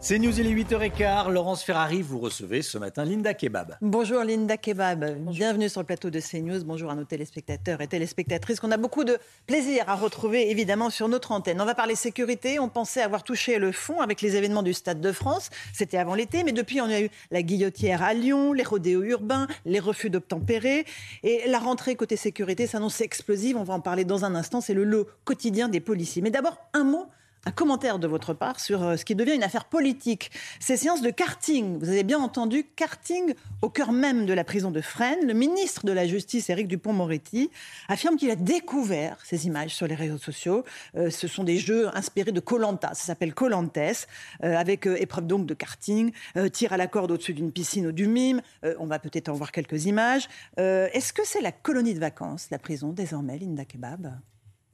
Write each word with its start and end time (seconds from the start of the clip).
C'est 0.00 0.20
News, 0.20 0.38
il 0.38 0.46
est 0.46 0.64
8h15. 0.64 1.28
Laurence 1.28 1.64
Ferrari, 1.64 2.02
vous 2.02 2.20
recevez 2.20 2.62
ce 2.62 2.78
matin 2.78 3.04
Linda 3.04 3.34
Kebab. 3.34 3.76
Bonjour 3.82 4.22
Linda 4.22 4.56
Kebab, 4.56 5.18
bienvenue 5.18 5.68
sur 5.68 5.80
le 5.80 5.86
plateau 5.86 6.08
de 6.08 6.20
CNews. 6.20 6.62
Bonjour 6.64 6.92
à 6.92 6.94
nos 6.94 7.02
téléspectateurs 7.02 7.80
et 7.80 7.88
téléspectatrices 7.88 8.60
qu'on 8.60 8.70
a 8.70 8.76
beaucoup 8.76 9.02
de 9.02 9.18
plaisir 9.48 9.88
à 9.88 9.96
retrouver 9.96 10.52
évidemment 10.52 10.90
sur 10.90 11.08
notre 11.08 11.32
antenne. 11.32 11.60
On 11.60 11.64
va 11.64 11.74
parler 11.74 11.96
sécurité. 11.96 12.60
On 12.60 12.68
pensait 12.68 13.02
avoir 13.02 13.24
touché 13.24 13.58
le 13.58 13.72
fond 13.72 14.00
avec 14.00 14.22
les 14.22 14.36
événements 14.36 14.62
du 14.62 14.72
Stade 14.72 15.00
de 15.00 15.10
France. 15.10 15.50
C'était 15.72 15.98
avant 15.98 16.14
l'été, 16.14 16.44
mais 16.44 16.52
depuis 16.52 16.80
on 16.80 16.88
a 16.88 17.00
eu 17.00 17.10
la 17.32 17.42
guillotière 17.42 18.04
à 18.04 18.14
Lyon, 18.14 18.52
les 18.52 18.62
rodéos 18.62 19.02
urbains, 19.02 19.48
les 19.64 19.80
refus 19.80 20.10
d'obtempérer. 20.10 20.86
Et 21.24 21.48
la 21.48 21.58
rentrée 21.58 21.96
côté 21.96 22.16
sécurité 22.16 22.68
s'annonce 22.68 23.00
explosive. 23.00 23.56
On 23.56 23.64
va 23.64 23.74
en 23.74 23.80
parler 23.80 24.04
dans 24.04 24.24
un 24.24 24.36
instant. 24.36 24.60
C'est 24.60 24.74
le 24.74 24.84
lot 24.84 25.08
quotidien 25.24 25.68
des 25.68 25.80
policiers. 25.80 26.22
Mais 26.22 26.30
d'abord, 26.30 26.56
un 26.72 26.84
mot 26.84 27.08
un 27.44 27.50
commentaire 27.50 27.98
de 27.98 28.06
votre 28.06 28.34
part 28.34 28.60
sur 28.60 28.82
euh, 28.82 28.96
ce 28.96 29.04
qui 29.04 29.14
devient 29.14 29.34
une 29.34 29.42
affaire 29.42 29.64
politique. 29.64 30.30
Ces 30.60 30.76
séances 30.76 31.02
de 31.02 31.10
karting, 31.10 31.78
vous 31.78 31.88
avez 31.88 32.02
bien 32.02 32.18
entendu, 32.18 32.64
karting 32.76 33.34
au 33.62 33.70
cœur 33.70 33.92
même 33.92 34.26
de 34.26 34.32
la 34.32 34.44
prison 34.44 34.70
de 34.70 34.80
Fresnes. 34.80 35.26
Le 35.26 35.34
ministre 35.34 35.86
de 35.86 35.92
la 35.92 36.06
Justice, 36.06 36.50
Éric 36.50 36.68
Dupont-Moretti, 36.68 37.50
affirme 37.88 38.16
qu'il 38.16 38.30
a 38.30 38.36
découvert 38.36 39.18
ces 39.24 39.46
images 39.46 39.74
sur 39.74 39.86
les 39.86 39.94
réseaux 39.94 40.18
sociaux. 40.18 40.64
Euh, 40.96 41.10
ce 41.10 41.28
sont 41.28 41.44
des 41.44 41.58
jeux 41.58 41.88
inspirés 41.96 42.32
de 42.32 42.40
Colanta, 42.40 42.88
ça 42.94 43.04
s'appelle 43.04 43.34
Colantes, 43.34 43.78
euh, 43.78 44.56
avec 44.56 44.86
épreuve 44.86 45.26
donc 45.26 45.46
de 45.46 45.54
karting, 45.54 46.12
tir 46.52 46.72
à 46.72 46.76
la 46.76 46.86
corde 46.86 47.10
au-dessus 47.10 47.34
d'une 47.34 47.52
piscine 47.52 47.86
ou 47.86 47.92
du 47.92 48.06
mime. 48.06 48.40
on 48.78 48.86
va 48.86 48.98
peut-être 48.98 49.28
en 49.28 49.34
voir 49.34 49.52
quelques 49.52 49.86
images. 49.86 50.28
Est-ce 50.56 51.12
que 51.12 51.22
c'est 51.24 51.40
la 51.40 51.52
colonie 51.52 51.94
de 51.94 52.00
vacances, 52.00 52.48
la 52.50 52.58
prison 52.58 52.92
désormais, 52.92 53.38
Linda 53.38 53.64
Kebab? 53.64 54.18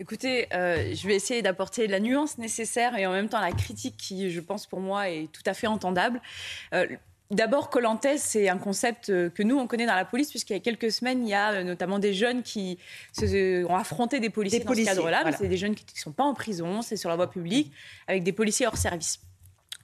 Écoutez, 0.00 0.48
euh, 0.52 0.92
je 0.92 1.06
vais 1.06 1.14
essayer 1.14 1.40
d'apporter 1.40 1.86
la 1.86 2.00
nuance 2.00 2.38
nécessaire 2.38 2.96
et 2.96 3.06
en 3.06 3.12
même 3.12 3.28
temps 3.28 3.40
la 3.40 3.52
critique 3.52 3.96
qui, 3.96 4.30
je 4.30 4.40
pense, 4.40 4.66
pour 4.66 4.80
moi, 4.80 5.08
est 5.08 5.30
tout 5.30 5.42
à 5.46 5.54
fait 5.54 5.68
entendable. 5.68 6.20
Euh, 6.72 6.88
d'abord, 7.30 7.70
Colantes, 7.70 8.06
c'est 8.16 8.48
un 8.48 8.58
concept 8.58 9.10
euh, 9.10 9.30
que 9.30 9.44
nous, 9.44 9.56
on 9.56 9.68
connaît 9.68 9.86
dans 9.86 9.94
la 9.94 10.04
police, 10.04 10.30
puisqu'il 10.30 10.54
y 10.54 10.56
a 10.56 10.60
quelques 10.60 10.90
semaines, 10.90 11.24
il 11.24 11.30
y 11.30 11.34
a 11.34 11.62
notamment 11.62 12.00
des 12.00 12.12
jeunes 12.12 12.42
qui 12.42 12.78
se, 13.12 13.64
ont 13.66 13.76
affronté 13.76 14.18
des 14.18 14.30
policiers 14.30 14.64
dans 14.64 14.74
ce 14.74 14.84
cadre-là. 14.84 15.30
C'est 15.38 15.46
des 15.46 15.56
jeunes 15.56 15.76
qui 15.76 15.84
ne 15.94 16.00
sont 16.00 16.12
pas 16.12 16.24
en 16.24 16.34
prison, 16.34 16.82
c'est 16.82 16.96
sur 16.96 17.08
la 17.08 17.16
voie 17.16 17.30
publique, 17.30 17.72
avec 18.08 18.24
des 18.24 18.32
policiers 18.32 18.66
hors 18.66 18.76
service. 18.76 19.20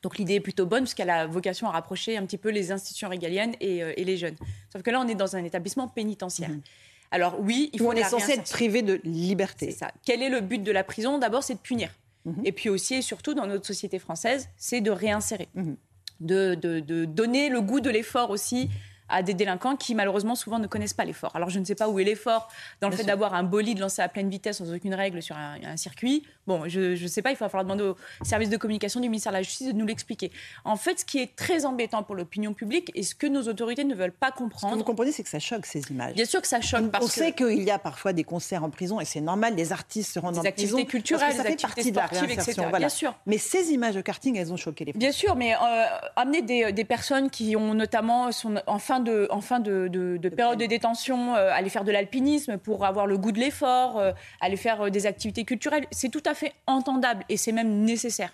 Donc 0.02 0.19
l'idée 0.19 0.36
est 0.36 0.41
plutôt 0.41 0.64
bonne 0.64 0.84
puisqu'elle 0.84 1.11
a 1.11 1.27
vocation 1.27 1.69
à 1.69 1.72
rapprocher 1.72 2.17
un 2.17 2.24
petit 2.24 2.39
peu 2.39 2.48
les 2.48 2.72
institutions 2.72 3.11
régaliennes 3.11 3.55
et, 3.61 4.02
les 4.02 4.17
jeunes. 4.17 4.36
Sauf 4.72 4.83
que 4.83 4.91
là, 4.91 4.98
on 4.98 5.06
est 5.06 5.14
dans 5.14 5.36
un 5.36 5.45
établissement 5.45 5.89
pénitentiaire. 5.89 6.48
Mhm. 6.48 6.63
Alors 7.10 7.40
oui, 7.40 7.70
il 7.72 7.80
faut. 7.80 7.88
on 7.88 7.92
est 7.92 8.04
censé 8.04 8.32
être 8.32 8.50
privé 8.50 8.82
de 8.82 9.00
liberté. 9.04 9.70
C'est 9.70 9.78
ça. 9.78 9.90
Quel 10.04 10.22
est 10.22 10.28
le 10.28 10.40
but 10.40 10.62
de 10.62 10.72
la 10.72 10.84
prison? 10.84 11.18
D'abord, 11.18 11.42
c'est 11.42 11.54
de 11.54 11.60
punir. 11.60 11.90
Mhm. 12.24 12.42
Et 12.44 12.52
puis 12.52 12.68
aussi 12.68 12.94
et 12.94 13.02
surtout, 13.02 13.34
dans 13.34 13.46
notre 13.46 13.66
société 13.66 13.98
française, 13.98 14.48
c'est 14.56 14.80
de 14.80 14.90
réinsérer. 14.90 15.48
Mhm. 15.54 15.76
De, 16.20 16.54
de, 16.54 17.06
donner 17.06 17.48
le 17.48 17.62
goût 17.62 17.80
de 17.80 17.88
l'effort 17.88 18.28
aussi 18.28 18.68
à 19.10 19.22
des 19.22 19.34
délinquants 19.34 19.76
qui 19.76 19.94
malheureusement 19.94 20.34
souvent 20.34 20.58
ne 20.58 20.66
connaissent 20.66 20.94
pas 20.94 21.04
l'effort. 21.04 21.34
Alors 21.34 21.50
je 21.50 21.58
ne 21.58 21.64
sais 21.64 21.74
pas 21.74 21.88
où 21.88 21.98
est 21.98 22.04
l'effort 22.04 22.48
dans 22.80 22.88
le 22.88 22.96
fait 22.96 23.04
d'avoir 23.04 23.34
un 23.34 23.42
bolide 23.42 23.78
lancé 23.78 24.02
à 24.02 24.08
pleine 24.08 24.30
vitesse 24.30 24.58
sans 24.58 24.72
aucune 24.72 24.94
règle 24.94 25.22
sur 25.22 25.36
un, 25.36 25.76
circuit. 25.76 26.24
Bon, 26.46 26.68
je 26.68 27.00
ne 27.00 27.08
sais 27.08 27.22
pas, 27.22 27.30
il 27.30 27.36
va 27.36 27.48
falloir 27.48 27.64
demander 27.64 27.84
au 27.84 28.24
service 28.24 28.50
de 28.50 28.56
communication 28.56 29.00
du 29.00 29.08
ministère 29.08 29.32
de 29.32 29.38
la 29.38 29.42
Justice 29.42 29.68
de 29.68 29.72
nous 29.72 29.86
l'expliquer. 29.86 30.30
En 30.64 30.76
fait, 30.76 31.00
ce 31.00 31.04
qui 31.04 31.18
est 31.18 31.36
très 31.36 31.64
embêtant 31.64 32.02
pour 32.02 32.14
l'opinion 32.14 32.54
publique 32.54 32.90
et 32.94 33.02
ce 33.02 33.14
que 33.14 33.26
nos 33.26 33.42
autorités 33.42 33.84
ne 33.84 33.94
veulent 33.94 34.12
pas 34.12 34.30
comprendre. 34.30 34.72
Ce 34.72 34.74
que 34.74 34.78
vous 34.78 34.84
comprenez, 34.84 35.12
c'est 35.12 35.22
que 35.22 35.28
ça 35.28 35.38
choque 35.38 35.66
ces 35.66 35.80
images. 35.90 36.14
Bien 36.14 36.24
sûr 36.24 36.40
que 36.40 36.48
ça 36.48 36.60
choque. 36.60 36.84
On, 37.00 37.06
sait 37.06 37.32
qu'il 37.32 37.62
y 37.62 37.70
a 37.70 37.78
parfois 37.78 38.12
des 38.12 38.24
concerts 38.24 38.64
en 38.64 38.70
prison 38.70 39.00
et 39.00 39.04
c'est 39.04 39.20
normal, 39.20 39.54
des 39.54 39.72
artistes 39.72 40.12
se 40.12 40.18
rendent 40.18 40.38
en 40.38 40.42
prison. 40.42 40.42
Des 40.42 40.48
activités 40.48 40.86
culturelles, 40.86 41.34
des 41.34 41.40
activités 41.40 41.82
sportives, 41.90 42.30
etc. 42.30 42.66
Bien 42.77 42.88
sûr. 42.88 43.14
Mais 43.27 43.38
ces 43.38 43.72
images 43.72 43.94
de 43.94 44.00
karting, 44.00 44.36
elles 44.36 44.52
ont 44.52 44.56
choqué 44.56 44.84
les 44.84 44.92
Bien 44.92 45.12
sûr, 45.12 45.36
mais 45.36 45.54
euh, 45.54 45.84
amener 46.16 46.42
des, 46.42 46.72
des, 46.72 46.84
personnes 46.84 47.30
qui 47.30 47.56
ont 47.56 47.74
notamment 47.74 48.32
sont 48.32 48.54
en 48.66 48.78
fin 48.78 48.99
de, 49.00 49.27
en 49.30 49.40
fin 49.40 49.61
de 49.61 49.88
de, 49.88 50.28
période 50.28 50.58
de 50.58 50.66
détention, 50.66 51.34
euh, 51.34 51.50
aller 51.52 51.68
faire 51.68 51.84
de 51.84 51.92
l'alpinisme 51.92 52.58
pour 52.58 52.84
avoir 52.84 53.06
le 53.06 53.18
goût 53.18 53.33
de 53.33 53.38
l'effort, 53.38 53.98
euh, 53.98 54.12
aller 54.40 54.56
faire 54.56 54.83
euh, 54.83 54.90
des 54.90 55.06
activités 55.06 55.44
culturelles. 55.44 55.86
C'est 55.90 56.08
tout 56.08 56.22
à 56.27 56.34
fait 56.34 56.52
entendable 56.66 57.24
et 57.28 57.36
c'est 57.36 57.52
même 57.52 57.84
nécessaire. 57.84 58.33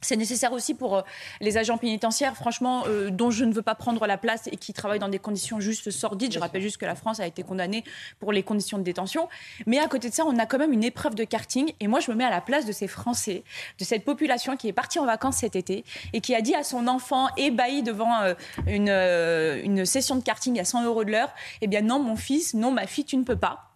C'est 0.00 0.16
nécessaire 0.16 0.52
aussi 0.52 0.74
pour 0.74 0.96
euh, 0.96 1.02
les 1.40 1.58
agents 1.58 1.76
pénitentiaires, 1.76 2.34
franchement, 2.34 2.84
euh, 2.86 3.10
dont 3.10 3.30
je 3.30 3.44
ne 3.44 3.52
veux 3.52 3.62
pas 3.62 3.74
prendre 3.74 4.06
la 4.06 4.16
place 4.16 4.48
et 4.50 4.56
qui 4.56 4.72
travaillent 4.72 4.98
dans 4.98 5.08
des 5.08 5.18
conditions 5.18 5.60
juste 5.60 5.90
sordides. 5.90 6.32
Je 6.32 6.38
rappelle 6.38 6.62
juste 6.62 6.78
que 6.78 6.86
la 6.86 6.94
France 6.94 7.20
a 7.20 7.26
été 7.26 7.42
condamnée 7.42 7.84
pour 8.18 8.32
les 8.32 8.42
conditions 8.42 8.78
de 8.78 8.82
détention. 8.82 9.28
Mais 9.66 9.78
à 9.78 9.88
côté 9.88 10.08
de 10.08 10.14
ça, 10.14 10.24
on 10.26 10.38
a 10.38 10.46
quand 10.46 10.58
même 10.58 10.72
une 10.72 10.84
épreuve 10.84 11.14
de 11.14 11.24
karting. 11.24 11.72
Et 11.80 11.86
moi, 11.86 12.00
je 12.00 12.10
me 12.10 12.16
mets 12.16 12.24
à 12.24 12.30
la 12.30 12.40
place 12.40 12.64
de 12.64 12.72
ces 12.72 12.88
Français, 12.88 13.44
de 13.78 13.84
cette 13.84 14.04
population 14.04 14.56
qui 14.56 14.68
est 14.68 14.72
partie 14.72 14.98
en 14.98 15.06
vacances 15.06 15.38
cet 15.38 15.56
été 15.56 15.84
et 16.12 16.20
qui 16.20 16.34
a 16.34 16.40
dit 16.40 16.54
à 16.54 16.62
son 16.62 16.86
enfant, 16.86 17.28
ébahi 17.36 17.82
devant 17.82 18.22
euh, 18.22 18.34
une, 18.66 18.88
une 18.88 19.84
session 19.84 20.16
de 20.16 20.22
karting 20.22 20.58
à 20.60 20.64
100 20.64 20.84
euros 20.84 21.04
de 21.04 21.10
l'heure, 21.10 21.32
eh 21.60 21.66
bien 21.66 21.82
non, 21.82 21.98
mon 21.98 22.16
fils, 22.16 22.54
non, 22.54 22.72
ma 22.72 22.86
fille, 22.86 23.04
tu 23.04 23.16
ne 23.16 23.24
peux 23.24 23.36
pas 23.36 23.69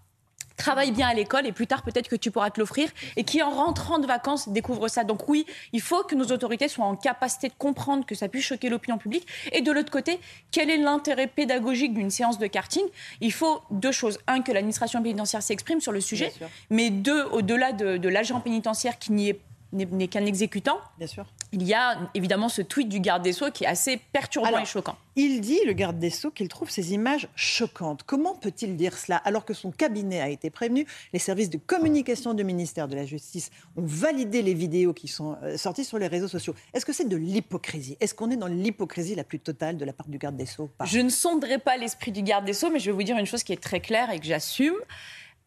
travaille 0.57 0.93
bien 0.93 1.09
à 1.09 1.15
l'école 1.15 1.47
et 1.47 1.53
plus 1.53 1.67
tard 1.67 1.83
peut-être 1.83 2.09
que 2.09 2.17
tu 2.17 2.31
pourras 2.31 2.51
te 2.51 2.61
l'offrir 2.61 2.89
et 3.17 3.25
qui 3.25 3.43
en 3.43 3.51
rentrant 3.51 3.99
de 3.99 4.07
vacances 4.07 4.49
découvre 4.49 4.89
ça. 4.89 5.05
Donc 5.05 5.29
oui, 5.29 5.47
il 5.73 5.81
faut 5.81 6.03
que 6.05 6.15
nos 6.15 6.27
autorités 6.27 6.69
soient 6.69 6.85
en 6.85 6.97
capacité 6.97 7.49
de 7.49 7.55
comprendre 7.59 8.07
que 8.07 8.15
ça 8.15 8.29
puisse 8.29 8.45
choquer 8.45 8.69
l'opinion 8.69 8.99
publique 8.99 9.27
et 9.53 9.61
de 9.61 9.73
l'autre 9.73 9.91
côté, 9.91 10.21
quel 10.51 10.71
est 10.71 10.79
l'intérêt 10.79 11.27
pédagogique 11.27 11.95
d'une 11.95 12.11
séance 12.11 12.39
de 12.39 12.47
karting? 12.47 12.85
Il 13.21 13.33
faut 13.33 13.63
deux 13.71 13.93
choses. 13.93 14.19
Un, 14.27 14.43
que 14.43 14.53
l'administration 14.53 15.03
pénitentiaire 15.03 15.43
s'exprime 15.43 15.81
sur 15.81 15.93
le 15.93 16.01
sujet, 16.01 16.33
mais 16.71 16.91
deux, 16.91 17.25
au-delà 17.25 17.73
de, 17.73 17.97
de 17.97 18.09
l'agent 18.09 18.41
pénitentiaire 18.41 18.99
qui 18.99 19.13
n'y 19.13 19.31
est 19.31 19.41
n'est 19.75 20.09
qu'un 20.09 20.25
exécutant. 20.25 20.79
Bien 20.99 21.07
sûr. 21.07 21.27
Il 21.55 21.63
y 21.63 21.73
a 21.73 22.11
évidemment 22.15 22.49
ce 22.49 22.63
tweet 22.63 22.89
du 22.89 22.99
garde 22.99 23.23
des 23.23 23.33
Sceaux 23.33 23.53
qui 23.53 23.63
est 23.63 23.69
assez 23.69 23.97
perturbant 24.13 24.59
et 24.59 24.65
choquant. 24.65 24.97
Il 25.15 25.41
dit, 25.41 25.61
le 25.65 25.73
garde 25.73 26.01
des 26.01 26.11
Sceaux, 26.11 26.33
qu'il 26.33 26.49
trouve 26.49 26.69
ces 26.69 26.95
images 26.95 27.29
choquantes. 27.37 28.03
Comment 28.03 28.35
peut-il 28.35 28.77
dire 28.77 28.99
cela 28.99 29.19
alors 29.19 29.45
que 29.45 29.55
son 29.55 29.71
cabinet 29.71 30.21
a 30.21 30.29
été 30.29 30.51
prévenu 30.51 30.85
Les 31.13 31.21
services 31.21 31.51
de 31.51 31.59
communication 31.59 32.35
du 32.35 32.43
ministère 32.43 32.89
de 32.89 32.97
la 32.97 33.07
Justice 33.07 33.53
ont 33.77 33.85
validé 33.87 34.43
les 34.43 34.53
vidéos 34.53 34.93
qui 34.93 35.07
sont 35.07 35.37
euh, 35.45 35.57
sorties 35.57 35.85
sur 35.85 36.01
les 36.01 36.09
réseaux 36.09 36.27
sociaux? 36.27 36.57
Est-ce 36.73 36.85
que 36.85 36.93
c'est 36.93 37.09
de 37.09 37.17
l'hypocrisie? 37.17 37.97
Est-ce 38.01 38.17
qu'on 38.17 38.33
est 38.33 38.37
dans 38.37 38.49
l'hypocrisie 38.49 39.15
la 39.15 39.23
plus 39.23 39.39
totale 39.39 39.77
de 39.77 39.85
la 39.85 39.93
part 39.93 40.09
du 40.09 40.19
garde 40.19 40.37
des 40.37 40.47
Sceaux 40.47 40.73
Je 40.85 40.99
ne 40.99 41.09
sonderai 41.09 41.59
pas 41.59 41.77
l'esprit 41.77 42.11
du 42.11 42.23
garde 42.23 42.45
des 42.45 42.53
Sceaux, 42.53 42.71
mais 42.71 42.81
je 42.81 42.87
vais 42.87 42.97
vous 42.97 43.05
dire 43.05 43.17
une 43.17 43.27
chose 43.27 43.45
qui 43.45 43.53
est 43.53 43.63
très 43.63 43.79
claire 43.79 44.11
et 44.11 44.19
que 44.19 44.27
j'assume. 44.27 44.75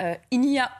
Euh, 0.01 0.15
il 0.31 0.39
n'y 0.39 0.57
a 0.57 0.71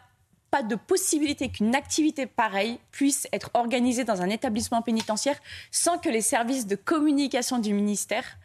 pas 0.58 0.64
de 0.64 0.76
possibilité 0.76 1.50
qu'une 1.50 1.76
activité 1.76 2.26
pareille 2.26 2.80
puisse 2.92 3.28
être 3.32 3.52
organisée 3.54 4.04
dans 4.04 4.22
un 4.22 4.30
établissement 4.30 4.82
pénitentiaire 4.82 5.38
sans 5.72 6.00
que 6.00 6.10
les 6.10 6.22
services 6.22 6.66
de 6.66 6.76
communication 6.76 7.60
du 7.60 7.74
ministère 7.74 8.38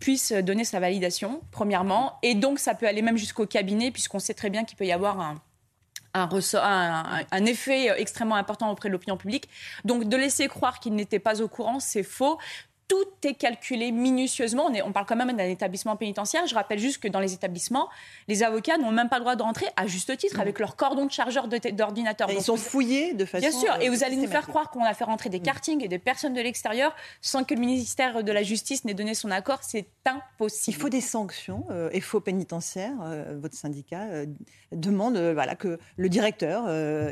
puissent 0.00 0.32
donner 0.32 0.64
sa 0.64 0.80
validation, 0.80 1.40
premièrement. 1.50 2.18
Et 2.22 2.34
donc, 2.34 2.58
ça 2.58 2.74
peut 2.74 2.86
aller 2.86 3.02
même 3.02 3.16
jusqu'au 3.16 3.46
cabinet, 3.46 3.90
puisqu'on 3.90 4.18
sait 4.18 4.34
très 4.34 4.50
bien 4.50 4.64
qu'il 4.64 4.76
peut 4.76 4.84
y 4.84 4.92
avoir 4.92 5.20
un, 5.20 5.40
un, 6.14 7.44
effet 7.46 7.88
extrêmement 8.00 8.34
important 8.34 8.70
auprès 8.70 8.88
de 8.88 8.92
l'opinion 8.92 9.16
publique. 9.16 9.48
Donc 9.84 10.04
de 10.04 10.16
laisser 10.16 10.48
croire 10.48 10.80
qu'il 10.80 10.94
n'était 10.94 11.20
pas 11.20 11.40
au 11.40 11.48
courant, 11.48 11.80
c'est 11.80 12.02
faux 12.02 12.38
tout 12.92 13.26
est 13.26 13.32
calculé 13.32 13.90
minutieusement. 13.90 14.66
On, 14.66 14.88
on 14.88 14.92
parle 14.92 15.06
quand 15.06 15.16
même 15.16 15.34
d'un 15.34 15.48
établissement 15.48 15.96
pénitentiaire. 15.96 16.46
Je 16.46 16.54
rappelle 16.54 16.78
juste 16.78 17.02
que 17.02 17.08
dans 17.08 17.20
les 17.20 17.32
établissements, 17.32 17.88
les 18.28 18.42
avocats 18.42 18.76
n'ont 18.76 18.92
même 18.92 19.08
pas 19.08 19.16
le 19.16 19.22
droit 19.22 19.34
de 19.34 19.42
rentrer, 19.42 19.64
à 19.76 19.86
juste 19.86 20.14
titre, 20.18 20.38
avec 20.40 20.58
leur 20.58 20.76
cordon 20.76 21.06
de 21.06 21.10
chargeur 21.10 21.48
d'ordinateur. 21.48 22.30
Ils 22.30 22.42
sont 22.42 22.56
fouillés 22.56 23.14
de 23.14 23.24
façon. 23.24 23.48
Bien 23.48 23.58
sûr, 23.58 23.74
et 23.80 23.88
vous 23.88 24.04
allez 24.04 24.16
nous 24.16 24.28
faire 24.28 24.46
croire 24.46 24.70
qu'on 24.70 24.84
a 24.84 24.92
fait 24.92 25.04
rentrer 25.04 25.30
des 25.30 25.40
mm. 25.40 25.42
kartings 25.42 25.82
et 25.82 25.88
des 25.88 25.98
personnes 25.98 26.34
de 26.34 26.40
l'extérieur 26.42 26.94
sans 27.22 27.44
que 27.44 27.54
le 27.54 27.60
ministère 27.60 28.22
de 28.22 28.32
la 28.32 28.42
Justice 28.42 28.84
n'ait 28.84 28.92
donné 28.92 29.14
son 29.14 29.30
accord. 29.30 29.60
C'est 29.62 29.86
impossible. 30.04 30.76
Il 30.76 30.80
faut 30.80 30.90
des 30.90 31.00
sanctions. 31.00 31.64
Euh, 31.70 31.88
et 31.92 32.00
faux 32.00 32.20
pénitentiaire, 32.20 32.92
euh, 33.02 33.38
votre 33.40 33.54
syndicat 33.54 34.02
euh, 34.02 34.26
demande 34.72 35.16
voilà, 35.16 35.54
que 35.54 35.78
le 35.96 36.08
directeur 36.08 36.64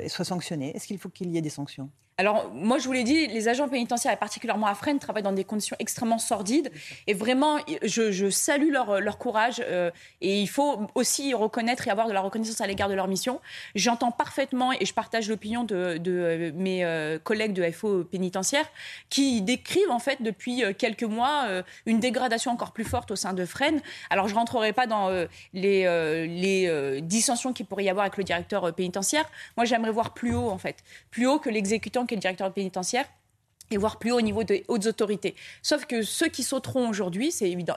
soit 0.09 0.25
sanctionné. 0.25 0.75
Est-ce 0.77 0.87
qu'il 0.87 0.99
faut 0.99 1.09
qu'il 1.09 1.31
y 1.31 1.39
ait 1.39 1.43
des 1.43 1.51
sanctions? 1.51 1.91
Alors, 2.21 2.51
moi, 2.53 2.77
je 2.77 2.85
vous 2.85 2.93
l'ai 2.93 3.03
dit, 3.03 3.29
les 3.29 3.49
agents 3.49 3.67
pénitentiaires, 3.67 4.13
et 4.13 4.17
particulièrement 4.19 4.67
à 4.67 4.75
Fresnes, 4.75 4.99
travaillent 4.99 5.23
dans 5.23 5.33
des 5.33 5.45
conditions 5.45 5.75
extrêmement 5.79 6.19
sordides. 6.19 6.71
Et 7.07 7.15
vraiment, 7.15 7.57
je, 7.83 8.29
salue 8.29 8.73
leur, 8.73 9.17
courage. 9.17 9.63
Euh, 9.67 9.91
et 10.21 10.39
il 10.39 10.47
faut 10.47 10.87
aussi 10.95 11.33
reconnaître 11.33 11.89
et 11.89 11.91
avoir 11.91 12.09
de 12.09 12.13
la 12.13 12.21
reconnaissance 12.21 12.61
à 12.61 12.67
l'égard 12.67 12.91
de 12.91 12.95
leur 12.95 13.09
mission. 13.09 13.41
J'entends 13.75 14.11
parfaitement 14.11 14.71
et 14.75 14.85
je 14.85 14.93
partage 14.93 15.31
l'opinion 15.31 15.65
de, 15.65 15.97
de, 15.97 16.13
euh, 16.13 16.53
mes 16.55 16.85
euh, 16.85 17.19
collègues 17.19 17.55
de 17.55 17.71
FO 17.71 18.05
pénitentiaire 18.05 18.67
qui 19.09 19.41
décrivent, 19.41 19.91
en 19.91 19.99
fait, 19.99 20.21
depuis 20.21 20.63
quelques 20.77 21.05
mois, 21.05 21.47
une 21.87 22.01
dégradation 22.01 22.53
encore 22.53 22.73
plus 22.73 22.85
forte 22.85 23.11
au 23.13 23.17
sein 23.17 23.33
de 23.33 23.47
Fresnes. 23.47 23.81
Alors, 24.11 24.29
je 24.29 24.35
ne 24.35 24.39
rentrerai 24.39 24.75
pas 24.75 24.87
dans 24.87 25.09
les, 25.55 26.27
les 26.29 27.01
dissensions 27.01 27.55
qu'il 27.55 27.65
pourrait 27.65 27.85
y 27.85 27.89
avoir 27.89 28.05
avec 28.05 28.19
le 28.19 28.25
directeur 28.25 28.75
pénitentiaire. 28.75 29.25
Moi, 29.57 29.65
j'aimerais 29.65 29.91
voir 29.91 30.13
plus 30.13 30.35
haut, 30.35 30.51
en 30.51 30.59
fait. 30.59 30.77
Plus 31.11 31.27
haut 31.27 31.39
que 31.39 31.49
l'exécutant 31.49 32.05
qui 32.11 32.15
est 32.15 32.17
le 32.17 32.23
directeur 32.23 32.53
pénitentiaire 32.53 33.07
et 33.71 33.77
voir 33.77 33.99
plus 33.99 34.11
haut 34.13 34.19
au 34.19 34.21
niveau 34.21 34.43
des 34.43 34.65
hautes 34.69 34.87
autorités. 34.87 35.37
Sauf 35.63 35.87
que 35.87 36.03
ceux 36.03 36.29
qui 36.29 36.43
sauteront 36.43 36.89
aujourd'hui, 36.89 37.31
c'est 37.31 37.49
évident, 37.49 37.77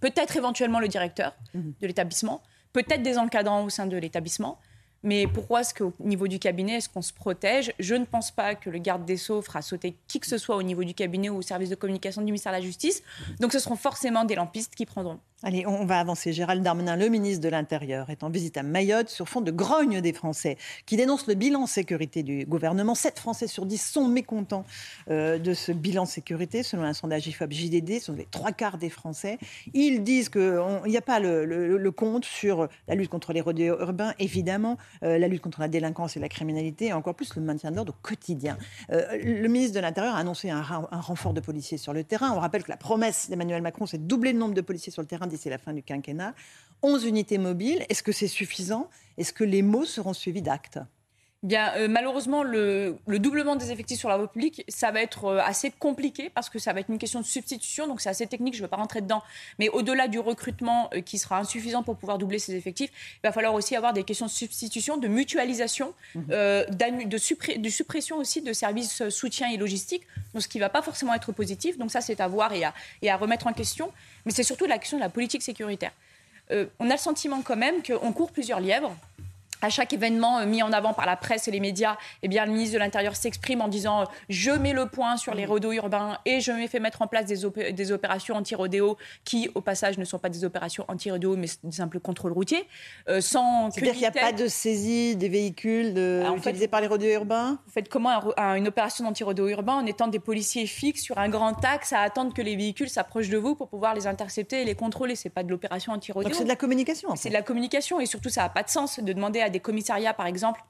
peut-être 0.00 0.36
éventuellement 0.36 0.78
le 0.78 0.88
directeur 0.88 1.34
mhm. 1.54 1.72
de 1.80 1.86
l'établissement, 1.86 2.42
peut-être 2.72 3.02
des 3.02 3.18
encadrants 3.18 3.64
au 3.64 3.70
sein 3.70 3.86
de 3.86 3.96
l'établissement. 3.96 4.58
Mais 5.04 5.26
pourquoi 5.26 5.62
est-ce 5.62 5.74
qu'au 5.74 5.92
niveau 5.98 6.28
du 6.28 6.38
cabinet, 6.38 6.74
est-ce 6.74 6.88
qu'on 6.88 7.02
se 7.02 7.12
protège? 7.12 7.72
Je 7.80 7.96
ne 7.96 8.04
pense 8.04 8.30
pas 8.30 8.54
que 8.54 8.70
le 8.70 8.78
garde 8.78 9.04
des 9.04 9.16
Sceaux 9.16 9.42
fera 9.42 9.60
sauter 9.60 9.96
qui 10.06 10.20
que 10.20 10.28
ce 10.28 10.38
soit 10.38 10.54
au 10.54 10.62
niveau 10.62 10.84
du 10.84 10.94
cabinet 10.94 11.28
ou 11.28 11.38
au 11.38 11.42
service 11.42 11.70
de 11.70 11.74
communication 11.74 12.20
du 12.20 12.26
ministère 12.26 12.52
de 12.52 12.58
la 12.58 12.62
Justice. 12.62 13.02
Donc 13.40 13.52
ce 13.52 13.58
seront 13.58 13.74
forcément 13.74 14.24
des 14.24 14.36
lampistes 14.36 14.76
qui 14.76 14.86
prendront. 14.86 15.18
Allez, 15.44 15.66
on 15.66 15.84
va 15.84 15.98
avancer. 15.98 16.32
Gérald 16.32 16.62
Darmanin, 16.62 16.94
le 16.94 17.08
ministre 17.08 17.42
de 17.42 17.48
l'Intérieur, 17.48 18.10
est 18.10 18.22
en 18.22 18.30
visite 18.30 18.56
à 18.58 18.62
Mayotte 18.62 19.08
sur 19.08 19.28
fond 19.28 19.40
de 19.40 19.50
grogne 19.50 20.00
des 20.00 20.12
Français 20.12 20.56
qui 20.86 20.96
dénoncent 20.96 21.26
le 21.26 21.34
bilan 21.34 21.66
sécurité 21.66 22.22
du 22.22 22.46
gouvernement. 22.46 22.94
7 22.94 23.18
Français 23.18 23.48
sur 23.48 23.66
10 23.66 23.84
sont 23.84 24.06
mécontents 24.06 24.64
euh, 25.10 25.38
de 25.38 25.52
ce 25.52 25.72
bilan 25.72 26.04
sécurité, 26.04 26.62
selon 26.62 26.84
un 26.84 26.92
sondage 26.92 27.26
IFOP-JDD, 27.26 27.98
ce 27.98 28.06
sont 28.06 28.12
les 28.12 28.28
trois 28.30 28.52
quarts 28.52 28.78
des 28.78 28.88
Français. 28.88 29.38
Ils 29.74 30.04
disent 30.04 30.28
qu'il 30.28 30.62
n'y 30.86 30.96
a 30.96 31.02
pas 31.02 31.18
le, 31.18 31.90
compte 31.90 32.24
sur 32.24 32.68
la 32.86 32.94
lutte 32.94 33.10
contre 33.10 33.32
les 33.32 33.40
rodéos 33.40 33.80
urbains, 33.80 34.14
évidemment, 34.20 34.78
euh, 35.02 35.18
la 35.18 35.26
lutte 35.26 35.42
contre 35.42 35.60
la 35.60 35.68
délinquance 35.68 36.16
et 36.16 36.20
la 36.20 36.28
criminalité, 36.28 36.86
et 36.86 36.92
encore 36.92 37.16
plus 37.16 37.34
le 37.34 37.42
maintien 37.42 37.72
de 37.72 37.76
l'ordre 37.76 37.94
au 37.94 38.06
quotidien. 38.06 38.56
Euh, 38.92 39.18
le 39.20 39.48
ministre 39.48 39.74
de 39.74 39.80
l'Intérieur 39.80 40.14
a 40.14 40.18
annoncé 40.18 40.50
un, 40.50 40.60
un 40.60 41.00
renfort 41.00 41.32
de 41.32 41.40
policiers 41.40 41.78
sur 41.78 41.92
le 41.92 42.04
terrain. 42.04 42.30
On 42.30 42.38
rappelle 42.38 42.62
que 42.62 42.70
la 42.70 42.76
promesse 42.76 43.28
d'Emmanuel 43.28 43.60
Macron, 43.60 43.86
c'est 43.86 43.98
de 43.98 44.06
doubler 44.06 44.32
le 44.32 44.38
nombre 44.38 44.54
de 44.54 44.60
policiers 44.60 44.92
sur 44.92 45.02
le 45.02 45.08
terrain 45.08 45.26
d'ici 45.32 45.48
la 45.48 45.58
fin 45.58 45.72
du 45.72 45.82
quinquennat. 45.82 46.34
11 46.82 47.04
unités 47.04 47.38
mobiles, 47.38 47.84
est-ce 47.88 48.02
que 48.02 48.12
c'est 48.12 48.28
suffisant? 48.28 48.88
Est-ce 49.16 49.32
que 49.32 49.44
les 49.44 49.62
mots 49.62 49.84
seront 49.84 50.12
suivis 50.12 50.42
d'actes? 50.42 50.78
Bien, 51.42 51.72
euh, 51.74 51.88
malheureusement, 51.88 52.44
le, 52.44 52.98
doublement 53.08 53.56
des 53.56 53.72
effectifs 53.72 53.98
sur 53.98 54.08
la 54.08 54.16
voie 54.16 54.30
publique, 54.30 54.64
ça 54.68 54.92
va 54.92 55.02
être 55.02 55.24
euh, 55.24 55.40
assez 55.40 55.72
compliqué 55.72 56.30
parce 56.30 56.48
que 56.48 56.60
ça 56.60 56.72
va 56.72 56.78
être 56.78 56.88
une 56.88 56.98
question 56.98 57.20
de 57.20 57.24
substitution, 57.24 57.88
donc 57.88 58.00
c'est 58.00 58.08
assez 58.08 58.28
technique, 58.28 58.54
je 58.54 58.60
ne 58.60 58.66
vais 58.66 58.70
pas 58.70 58.76
rentrer 58.76 59.00
dedans. 59.00 59.24
Mais 59.58 59.68
au-delà 59.68 60.06
du 60.06 60.20
recrutement 60.20 60.88
euh, 60.94 61.00
qui 61.00 61.18
sera 61.18 61.40
insuffisant 61.40 61.82
pour 61.82 61.96
pouvoir 61.96 62.18
doubler 62.18 62.38
ces 62.38 62.54
effectifs, 62.54 62.90
il 63.16 63.26
va 63.26 63.32
falloir 63.32 63.54
aussi 63.54 63.74
avoir 63.74 63.92
des 63.92 64.04
questions 64.04 64.26
de 64.26 64.30
substitution, 64.30 64.98
de 64.98 65.08
mutualisation, 65.08 65.94
mhm. 66.14 66.26
de, 66.28 67.56
de, 67.58 67.68
suppression 67.68 68.18
aussi 68.18 68.40
de 68.40 68.52
services 68.52 69.08
soutien 69.08 69.50
et 69.50 69.56
logistique, 69.56 70.02
donc 70.34 70.44
ce 70.44 70.48
qui 70.48 70.58
ne 70.58 70.62
va 70.62 70.68
pas 70.68 70.82
forcément 70.82 71.12
être 71.12 71.32
positif. 71.32 71.76
Donc 71.76 71.90
ça, 71.90 72.00
c'est 72.00 72.20
à 72.20 72.28
voir 72.28 72.52
et 72.52 72.62
à, 72.62 72.72
et 73.02 73.10
à 73.10 73.16
remettre 73.16 73.48
en 73.48 73.52
question. 73.52 73.90
Mais 74.26 74.32
c'est 74.32 74.44
surtout 74.44 74.66
la 74.66 74.78
question 74.78 74.96
de 74.96 75.02
la 75.02 75.08
politique 75.08 75.42
sécuritaire. 75.42 75.90
on 76.78 76.88
a 76.88 76.92
le 76.92 76.98
sentiment 76.98 77.42
quand 77.42 77.56
même 77.56 77.82
qu'on 77.82 78.12
court 78.12 78.30
plusieurs 78.30 78.60
lièvres 78.60 78.96
à 79.62 79.70
chaque 79.70 79.92
événement 79.92 80.40
euh, 80.40 80.46
mis 80.46 80.62
en 80.62 80.72
avant 80.72 80.92
par 80.92 81.06
la 81.06 81.16
presse 81.16 81.48
et 81.48 81.50
les 81.50 81.60
médias, 81.60 81.96
eh 82.22 82.28
bien, 82.28 82.44
le 82.44 82.52
ministre 82.52 82.74
de 82.74 82.78
l'Intérieur 82.80 83.16
s'exprime 83.16 83.62
en 83.62 83.68
disant 83.68 84.02
euh, 84.02 84.04
je 84.28 84.50
mets 84.50 84.72
le 84.72 84.86
point 84.86 85.16
sur 85.16 85.34
les 85.34 85.46
rodéos 85.46 85.72
urbains 85.72 86.18
et 86.26 86.40
je 86.40 86.52
me 86.52 86.66
fais 86.66 86.80
mettre 86.80 87.00
en 87.00 87.06
place 87.06 87.26
des, 87.26 87.72
des 87.72 87.92
opérations 87.92 88.34
anti-rodéo 88.34 88.96
qui, 89.24 89.50
au 89.54 89.60
passage, 89.60 89.96
ne 89.98 90.04
sont 90.04 90.18
pas 90.18 90.28
des 90.28 90.44
opérations 90.44 90.84
anti-rodéo, 90.88 91.36
mais 91.36 91.46
des 91.62 91.72
simples 91.72 92.00
contrôles 92.00 92.32
routiers. 92.32 92.66
Euh, 93.08 93.20
sans 93.20 93.70
C'est-à-dire 93.70 93.92
qu'il 93.92 94.00
n'y 94.02 94.06
a 94.06 94.10
pas 94.10 94.32
de 94.32 94.48
saisie 94.48 95.16
des 95.16 95.28
véhicules 95.28 95.94
de... 95.94 96.22
utilisés 96.36 96.68
par 96.68 96.80
les 96.80 96.88
rodéos 96.88 97.12
urbains? 97.14 97.58
Vous 97.64 97.72
faites 97.72 97.88
comment 97.88 98.10
une 98.56 98.66
opération 98.68 99.06
anti-rodéo 99.06 99.48
urbain 99.48 99.74
en 99.74 99.86
étant 99.86 100.08
des 100.08 100.18
policiers 100.18 100.66
fixes 100.66 101.02
sur 101.02 101.18
un 101.18 101.28
grand 101.28 101.64
axe 101.64 101.92
à 101.92 102.00
attendre 102.00 102.34
que 102.34 102.42
les 102.42 102.56
véhicules 102.56 102.88
s'approchent 102.88 103.28
de 103.28 103.38
vous 103.38 103.54
pour 103.54 103.68
pouvoir 103.68 103.94
les 103.94 104.06
intercepter 104.06 104.62
et 104.62 104.64
les 104.64 104.74
contrôler? 104.74 105.14
C'est 105.14 105.30
pas 105.30 105.44
de 105.44 105.50
l'opération 105.50 105.92
anti-rodéo. 105.92 106.28
Donc 106.28 106.36
c'est 106.36 106.44
de 106.44 106.48
la 106.48 106.56
communication. 106.56 107.14
C'est 107.14 107.28
de 107.28 107.34
la 107.34 107.42
communication 107.42 108.00
et 108.00 108.06
surtout 108.06 108.28
ça 108.28 108.42
n'a 108.42 108.48
pas 108.48 108.64
de 108.64 108.70
sens 108.70 108.98
de 108.98 109.12
demander 109.12 109.40
à 109.40 109.50
des 109.52 109.60
commissariats, 109.60 110.14
par 110.14 110.26
exemple, 110.26 110.60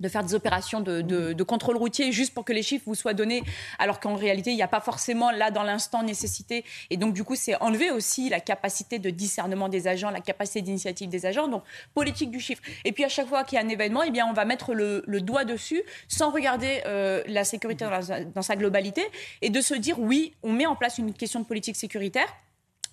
de 0.00 0.08
faire 0.08 0.22
des 0.22 0.34
opérations 0.34 0.80
de, 0.80 1.42
contrôle 1.42 1.76
routier 1.76 2.12
juste 2.12 2.34
pour 2.34 2.44
que 2.44 2.52
les 2.52 2.62
chiffres 2.62 2.84
vous 2.86 2.94
soient 2.94 3.14
donnés, 3.14 3.42
alors 3.78 4.00
qu'en 4.00 4.14
réalité, 4.16 4.50
il 4.50 4.56
n'y 4.56 4.62
a 4.62 4.68
pas 4.68 4.80
forcément 4.80 5.30
là 5.30 5.50
dans 5.50 5.62
l'instant 5.62 6.02
nécessité. 6.02 6.64
Et 6.90 6.96
donc, 6.96 7.14
du 7.14 7.24
coup, 7.24 7.36
c'est 7.36 7.60
enlever 7.62 7.90
aussi 7.90 8.28
la 8.28 8.40
capacité 8.40 8.98
de 8.98 9.08
discernement 9.10 9.68
des 9.68 9.88
agents, 9.88 10.10
la 10.10 10.20
capacité 10.20 10.60
d'initiative 10.60 11.08
des 11.08 11.24
agents. 11.24 11.48
Donc, 11.48 11.62
politique 11.94 12.30
du 12.30 12.38
chiffre. 12.38 12.62
Et 12.84 12.92
puis, 12.92 13.04
à 13.04 13.08
chaque 13.08 13.28
fois 13.28 13.44
qu'il 13.44 13.58
y 13.58 13.62
a 13.62 13.64
un 13.64 13.68
événement, 13.68 14.02
eh 14.02 14.10
bien, 14.10 14.26
on 14.26 14.34
va 14.34 14.44
mettre 14.44 14.74
le, 14.74 15.02
doigt 15.20 15.44
dessus 15.44 15.82
sans 16.06 16.30
regarder 16.30 16.82
euh, 16.86 17.22
la 17.26 17.44
sécurité 17.44 17.86
dans 18.34 18.42
sa 18.42 18.56
globalité 18.56 19.02
et 19.42 19.50
de 19.50 19.60
se 19.60 19.74
dire, 19.74 19.98
oui, 19.98 20.34
on 20.42 20.52
met 20.52 20.66
en 20.66 20.76
place 20.76 20.98
une 20.98 21.12
question 21.12 21.40
de 21.40 21.44
politique 21.44 21.76
sécuritaire 21.76 22.28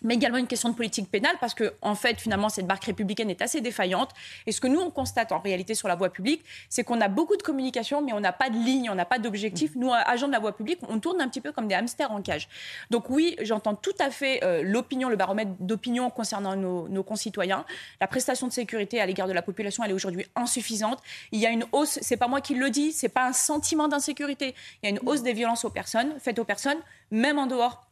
mais 0.05 0.15
également 0.15 0.37
une 0.37 0.47
question 0.47 0.69
de 0.69 0.75
politique 0.75 1.09
pénale, 1.09 1.35
parce 1.41 1.53
que, 1.53 1.73
en 1.81 1.95
fait, 1.95 2.21
finalement, 2.21 2.47
cette 2.47 2.67
barque 2.67 2.85
républicaine 2.85 3.29
est 3.29 3.41
assez 3.41 3.59
défaillante. 3.59 4.11
Et 4.45 4.51
ce 4.51 4.61
que 4.61 4.67
nous, 4.67 4.79
on 4.79 4.91
constate 4.91 5.31
en 5.31 5.39
réalité 5.39 5.73
sur 5.73 5.87
la 5.87 5.95
voie 5.95 6.09
publique, 6.09 6.43
c'est 6.69 6.83
qu'on 6.83 7.01
a 7.01 7.07
beaucoup 7.07 7.35
de 7.35 7.41
communication, 7.41 8.01
mais 8.01 8.13
on 8.13 8.19
n'a 8.19 8.31
pas 8.31 8.49
de 8.49 8.55
ligne, 8.55 8.89
on 8.89 8.95
n'a 8.95 9.05
pas 9.05 9.19
d'objectif. 9.19 9.71
Nous, 9.75 9.91
agents 9.91 10.27
de 10.27 10.31
la 10.31 10.39
voie 10.39 10.55
publique, 10.55 10.79
on 10.87 10.99
tourne 10.99 11.19
un 11.21 11.27
petit 11.27 11.41
peu 11.41 11.51
comme 11.51 11.67
des 11.67 11.75
hamsters 11.75 12.11
en 12.11 12.21
cage. 12.21 12.47
Donc 12.91 13.09
oui, 13.09 13.35
j'entends 13.41 13.75
tout 13.75 13.95
à 13.99 14.11
fait 14.11 14.43
euh, 14.43 14.61
l'opinion, 14.63 15.09
le 15.09 15.15
baromètre 15.15 15.51
d'opinion 15.59 16.09
concernant 16.09 16.55
nos, 16.55 17.03
concitoyens. 17.03 17.65
La 17.99 18.07
prestation 18.07 18.47
de 18.47 18.51
sécurité 18.53 19.01
à 19.01 19.05
l'égard 19.05 19.27
de 19.27 19.33
la 19.33 19.41
population, 19.41 19.83
elle 19.83 19.91
est 19.91 19.95
aujourd'hui 19.95 20.25
insuffisante. 20.35 20.99
Il 21.31 21.39
y 21.39 21.45
a 21.45 21.49
une 21.49 21.65
hausse, 21.71 21.99
c'est 22.01 22.17
pas 22.17 22.27
moi 22.27 22.41
qui 22.41 22.55
le 22.55 22.69
dis, 22.69 22.91
c'est 22.91 23.09
pas 23.09 23.27
un 23.27 23.33
sentiment 23.33 23.87
d'insécurité. 23.87 24.55
Il 24.81 24.85
y 24.85 24.87
a 24.87 24.89
une 24.91 24.99
hausse 25.07 25.23
des 25.23 25.33
violences 25.33 25.65
aux 25.65 25.69
personnes, 25.69 26.13
faites 26.19 26.39
aux 26.39 26.45
personnes, 26.45 26.79
même 27.11 27.39
en 27.39 27.47
dehors 27.47 27.85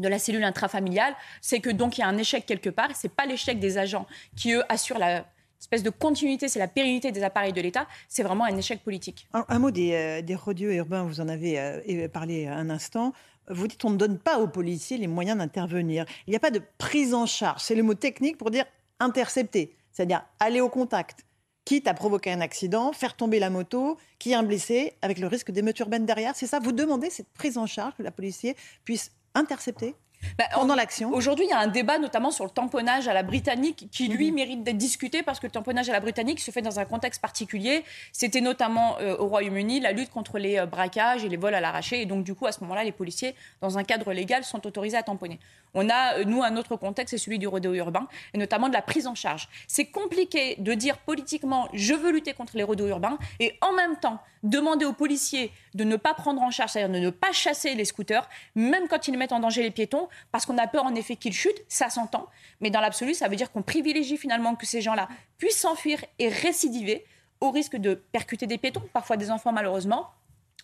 de 0.00 0.08
la 0.08 0.18
cellule 0.18 0.44
intrafamiliale, 0.44 1.14
c'est 1.40 1.60
que 1.60 1.70
donc 1.70 1.98
il 1.98 2.00
y 2.00 2.04
a 2.04 2.08
un 2.08 2.18
échec 2.18 2.46
quelque 2.46 2.70
part. 2.70 2.88
C'est 2.94 3.12
pas 3.12 3.26
l'échec 3.26 3.58
des 3.60 3.78
agents 3.78 4.06
qui 4.36 4.52
eux 4.52 4.62
assurent 4.68 4.98
la 4.98 5.24
espèce 5.60 5.82
de 5.82 5.90
continuité, 5.90 6.48
c'est 6.48 6.58
la 6.58 6.68
pérennité 6.68 7.12
des 7.12 7.22
appareils 7.22 7.52
de 7.52 7.60
l'État. 7.60 7.86
C'est 8.08 8.22
vraiment 8.22 8.44
un 8.44 8.56
échec 8.56 8.82
politique. 8.82 9.28
Un, 9.34 9.58
mot 9.58 9.70
des, 9.70 9.92
euh, 9.92 10.22
des 10.22 10.34
rodieux 10.34 10.72
urbains, 10.74 11.02
vous 11.02 11.20
en 11.20 11.28
avez 11.28 11.60
euh, 11.60 12.08
parlé 12.08 12.46
un 12.46 12.70
instant. 12.70 13.12
Vous 13.48 13.66
dites 13.66 13.84
on 13.84 13.90
ne 13.90 13.96
donne 13.96 14.18
pas 14.18 14.38
aux 14.38 14.48
policiers 14.48 14.96
les 14.96 15.06
moyens 15.06 15.36
d'intervenir. 15.36 16.06
Il 16.26 16.30
n'y 16.30 16.36
a 16.36 16.40
pas 16.40 16.50
de 16.50 16.62
prise 16.78 17.12
en 17.12 17.26
charge. 17.26 17.60
C'est 17.60 17.74
le 17.74 17.82
mot 17.82 17.94
technique 17.94 18.38
pour 18.38 18.50
dire 18.50 18.64
intercepter, 19.00 19.76
c'est-à-dire 19.92 20.24
aller 20.38 20.62
au 20.62 20.70
contact 20.70 21.26
quitte 21.64 21.86
à 21.86 21.94
provoquer 21.94 22.32
un 22.32 22.40
accident, 22.40 22.92
faire 22.92 23.14
tomber 23.14 23.38
la 23.38 23.50
moto, 23.50 23.96
qui 24.18 24.32
est 24.32 24.34
un 24.34 24.42
blessé, 24.42 24.94
avec 25.02 25.18
le 25.18 25.26
risque 25.26 25.50
d'émeute 25.50 25.78
urbaine 25.78 26.04
derrière. 26.06 26.34
C'est 26.34 26.46
ça, 26.46 26.58
vous 26.58 26.72
demandez 26.72 27.10
cette 27.10 27.28
prise 27.32 27.58
en 27.58 27.66
charge 27.66 27.94
que 27.96 28.02
la 28.02 28.10
policier 28.10 28.56
puisse 28.84 29.12
intercepté 29.34 29.94
bah, 30.38 30.44
pendant 30.54 30.74
l'action 30.74 31.12
Aujourd'hui, 31.12 31.46
il 31.46 31.50
y 31.50 31.52
a 31.52 31.58
un 31.58 31.66
débat 31.66 31.98
notamment 31.98 32.30
sur 32.30 32.44
le 32.44 32.50
tamponnage 32.50 33.08
à 33.08 33.14
la 33.14 33.22
britannique 33.22 33.88
qui, 33.90 34.08
lui, 34.08 34.30
mhm. 34.30 34.34
mérite 34.34 34.62
d'être 34.62 34.76
discuté 34.76 35.22
parce 35.22 35.40
que 35.40 35.46
le 35.46 35.52
tamponnage 35.52 35.88
à 35.88 35.92
la 35.92 36.00
britannique 36.00 36.40
se 36.40 36.50
fait 36.50 36.62
dans 36.62 36.78
un 36.78 36.84
contexte 36.84 37.20
particulier. 37.20 37.84
C'était 38.12 38.40
notamment 38.40 38.96
euh, 39.00 39.16
au 39.18 39.26
Royaume-Uni 39.26 39.80
la 39.80 39.92
lutte 39.92 40.10
contre 40.10 40.38
les 40.38 40.58
euh, 40.58 40.66
braquages 40.66 41.24
et 41.24 41.28
les 41.28 41.36
vols 41.36 41.54
à 41.54 41.60
l'arraché. 41.60 42.02
Et 42.02 42.06
donc, 42.06 42.24
du 42.24 42.34
coup, 42.34 42.46
à 42.46 42.52
ce 42.52 42.60
moment-là, 42.60 42.84
les 42.84 42.92
policiers, 42.92 43.34
dans 43.60 43.78
un 43.78 43.84
cadre 43.84 44.12
légal, 44.12 44.44
sont 44.44 44.66
autorisés 44.66 44.96
à 44.96 45.02
tamponner. 45.02 45.38
On 45.74 45.88
a, 45.88 46.18
euh, 46.18 46.24
nous, 46.24 46.42
un 46.42 46.56
autre 46.56 46.76
contexte, 46.76 47.10
c'est 47.12 47.22
celui 47.22 47.38
du 47.38 47.46
rodéo 47.46 47.74
urbain, 47.74 48.08
et 48.34 48.38
notamment 48.38 48.68
de 48.68 48.74
la 48.74 48.82
prise 48.82 49.06
en 49.06 49.14
charge. 49.14 49.48
C'est 49.68 49.86
compliqué 49.86 50.56
de 50.58 50.74
dire 50.74 50.98
politiquement, 50.98 51.68
je 51.72 51.94
veux 51.94 52.12
lutter 52.12 52.32
contre 52.32 52.56
les 52.56 52.62
rodéos 52.62 52.88
urbains, 52.88 53.18
et 53.38 53.56
en 53.60 53.72
même 53.72 53.96
temps, 53.96 54.18
demander 54.42 54.84
aux 54.84 54.92
policiers 54.92 55.52
de 55.74 55.84
ne 55.84 55.96
pas 55.96 56.14
prendre 56.14 56.42
en 56.42 56.50
charge, 56.50 56.70
c'est-à-dire 56.72 56.94
de 56.94 57.04
ne 57.04 57.10
pas 57.10 57.32
chasser 57.32 57.74
les 57.74 57.84
scooters, 57.84 58.28
même 58.54 58.88
quand 58.88 59.06
ils 59.06 59.16
mettent 59.16 59.32
en 59.32 59.40
danger 59.40 59.62
les 59.62 59.70
piétons, 59.70 60.08
parce 60.32 60.46
qu'on 60.46 60.58
a 60.58 60.66
peur 60.66 60.84
en 60.84 60.94
effet 60.94 61.16
qu'ils 61.16 61.32
chutent, 61.32 61.64
ça 61.68 61.90
s'entend. 61.90 62.28
Mais 62.60 62.70
dans 62.70 62.80
l'absolu, 62.80 63.14
ça 63.14 63.28
veut 63.28 63.36
dire 63.36 63.50
qu'on 63.52 63.62
privilégie 63.62 64.16
finalement 64.16 64.54
que 64.54 64.66
ces 64.66 64.80
gens-là 64.80 65.08
puissent 65.38 65.60
s'enfuir 65.60 66.04
et 66.18 66.28
récidiver 66.28 67.04
au 67.40 67.50
risque 67.50 67.76
de 67.76 67.94
percuter 67.94 68.46
des 68.46 68.58
piétons, 68.58 68.82
parfois 68.92 69.16
des 69.16 69.30
enfants 69.30 69.52
malheureusement, 69.52 70.10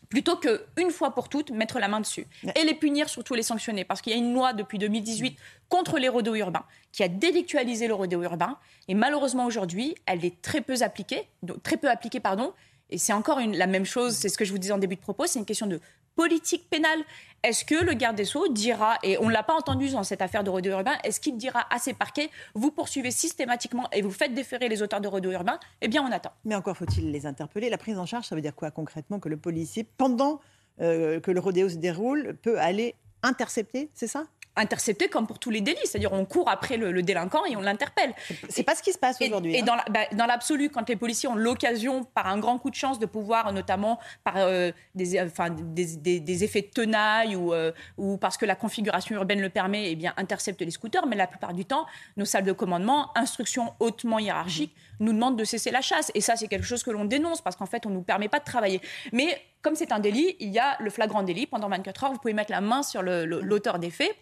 plutôt 0.08 0.36
que 0.36 0.64
une 0.76 0.90
fois 0.90 1.14
pour 1.14 1.28
toutes 1.28 1.50
mettre 1.50 1.78
la 1.78 1.88
main 1.88 2.00
dessus 2.00 2.26
et 2.54 2.64
les 2.64 2.74
punir, 2.74 3.08
surtout 3.08 3.34
les 3.34 3.42
sanctionner, 3.42 3.84
parce 3.84 4.00
qu'il 4.00 4.12
y 4.12 4.16
a 4.16 4.18
une 4.18 4.32
loi 4.32 4.52
depuis 4.52 4.78
2018 4.78 5.36
contre 5.68 5.98
les 5.98 6.08
rodéos 6.08 6.36
urbains 6.36 6.64
qui 6.92 7.02
a 7.02 7.08
délictualisé 7.08 7.88
le 7.88 7.94
rodéo 7.94 8.22
urbain 8.22 8.58
et 8.88 8.94
malheureusement 8.94 9.46
aujourd'hui 9.46 9.94
elle 10.06 10.24
est 10.24 10.40
très 10.42 10.60
peu 10.60 10.74
appliquée, 10.82 11.26
très 11.62 11.76
peu 11.76 11.90
appliquée 11.90 12.20
pardon, 12.20 12.52
et 12.90 12.98
c'est 12.98 13.12
encore 13.12 13.40
une, 13.40 13.56
la 13.56 13.66
même 13.66 13.84
chose, 13.84 14.14
c'est 14.14 14.28
ce 14.28 14.38
que 14.38 14.44
je 14.44 14.52
vous 14.52 14.58
disais 14.58 14.72
en 14.72 14.78
début 14.78 14.96
de 14.96 15.00
propos, 15.00 15.26
c'est 15.26 15.38
une 15.38 15.44
question 15.44 15.66
de 15.66 15.80
politique 16.16 16.68
pénale. 16.68 16.98
Est-ce 17.42 17.64
que 17.64 17.76
le 17.76 17.92
garde 17.92 18.16
des 18.16 18.24
Sceaux 18.24 18.48
dira, 18.48 18.98
et 19.04 19.18
on 19.18 19.28
ne 19.28 19.32
l'a 19.32 19.44
pas 19.44 19.54
entendu 19.54 19.90
dans 19.90 20.02
cette 20.02 20.20
affaire 20.22 20.42
de 20.42 20.50
rodéo 20.50 20.72
urbain, 20.72 20.94
est-ce 21.04 21.20
qu'il 21.20 21.36
dira 21.36 21.64
à 21.70 21.78
ses 21.78 21.92
parquets, 21.94 22.30
vous 22.54 22.72
poursuivez 22.72 23.12
systématiquement 23.12 23.88
et 23.92 24.02
vous 24.02 24.10
faites 24.10 24.34
déférer 24.34 24.68
les 24.68 24.82
auteurs 24.82 25.00
de 25.00 25.06
rodéo 25.06 25.30
urbain 25.30 25.60
Eh 25.80 25.86
bien, 25.86 26.02
on 26.02 26.10
attend. 26.10 26.32
Mais 26.44 26.56
encore 26.56 26.76
faut-il 26.76 27.12
les 27.12 27.26
interpeller. 27.26 27.70
La 27.70 27.78
prise 27.78 27.98
en 27.98 28.06
charge, 28.06 28.24
ça 28.24 28.34
veut 28.34 28.40
dire 28.40 28.54
quoi 28.54 28.72
concrètement 28.72 29.20
Que 29.20 29.28
le 29.28 29.36
policier, 29.36 29.86
pendant 29.96 30.40
euh, 30.80 31.20
que 31.20 31.30
le 31.30 31.38
rodéo 31.38 31.68
se 31.68 31.76
déroule, 31.76 32.36
peut 32.42 32.58
aller 32.58 32.96
intercepter, 33.22 33.90
c'est 33.94 34.06
ça? 34.06 34.26
Intercepté 34.56 35.08
comme 35.08 35.26
pour 35.26 35.38
tous 35.38 35.50
les 35.50 35.60
délits. 35.60 35.78
C'est-à-dire, 35.84 36.12
on 36.12 36.24
court 36.24 36.48
après 36.48 36.76
le, 36.76 37.02
délinquant 37.02 37.44
et 37.44 37.56
on 37.56 37.60
l'interpelle. 37.60 38.14
C'est 38.48 38.62
pas 38.62 38.74
ce 38.74 38.82
qui 38.82 38.92
se 38.92 38.98
passe 38.98 39.20
aujourd'hui. 39.20 39.54
Et, 39.54 39.62
hein. 39.62 39.76
bah, 39.90 40.00
dans 40.12 40.26
l'absolu, 40.26 40.70
quand 40.70 40.88
les 40.88 40.96
policiers 40.96 41.28
ont 41.28 41.34
l'occasion, 41.34 42.04
par 42.04 42.26
un 42.26 42.38
grand 42.38 42.58
coup 42.58 42.70
de 42.70 42.74
chance, 42.74 42.98
de 42.98 43.06
pouvoir, 43.06 43.52
notamment 43.52 43.98
par 44.24 44.36
euh, 44.36 44.72
des, 44.94 45.20
enfin, 45.20 45.50
des, 45.50 46.44
effets 46.44 46.62
de 46.62 46.66
tenaille 46.66 47.36
ou, 47.36 47.52
euh, 47.52 47.72
ou 47.96 48.16
parce 48.16 48.36
que 48.36 48.46
la 48.46 48.54
configuration 48.54 49.14
urbaine 49.14 49.40
le 49.40 49.50
permet, 49.50 49.90
eh 49.90 49.96
bien, 49.96 50.14
intercepter 50.16 50.64
les 50.64 50.70
scooters. 50.70 51.06
Mais 51.06 51.16
la 51.16 51.26
plupart 51.26 51.52
du 51.52 51.64
temps, 51.64 51.86
nos 52.16 52.24
salles 52.24 52.44
de 52.44 52.52
commandement, 52.52 53.16
instructions 53.16 53.74
hautement 53.80 54.18
hiérarchiques, 54.18 54.74
nous 55.00 55.12
demandent 55.12 55.38
de 55.38 55.44
cesser 55.44 55.70
la 55.70 55.80
chasse. 55.80 56.10
Et 56.14 56.20
ça, 56.20 56.36
c'est 56.36 56.48
quelque 56.48 56.66
chose 56.66 56.82
que 56.82 56.90
l'on 56.90 57.04
dénonce 57.04 57.40
parce 57.40 57.56
qu'en 57.56 57.66
fait, 57.66 57.86
on 57.86 57.90
ne 57.90 57.94
nous 57.96 58.02
permet 58.02 58.28
pas 58.28 58.38
de 58.38 58.44
travailler. 58.44 58.80
Mais 59.12 59.40
comme 59.62 59.74
c'est 59.74 59.92
un 59.92 59.98
délit, 59.98 60.36
il 60.40 60.50
y 60.50 60.58
a 60.58 60.76
le 60.80 60.90
flagrant 60.90 61.22
délit. 61.22 61.46
Pendant 61.46 61.68
24 61.68 62.04
heures, 62.04 62.12
vous 62.12 62.18
pouvez 62.18 62.34
mettre 62.34 62.52
la 62.52 62.60
main 62.60 62.82
sur 62.82 63.02
l'auteur 63.02 63.78
des 63.78 63.90
faits. 63.90 64.14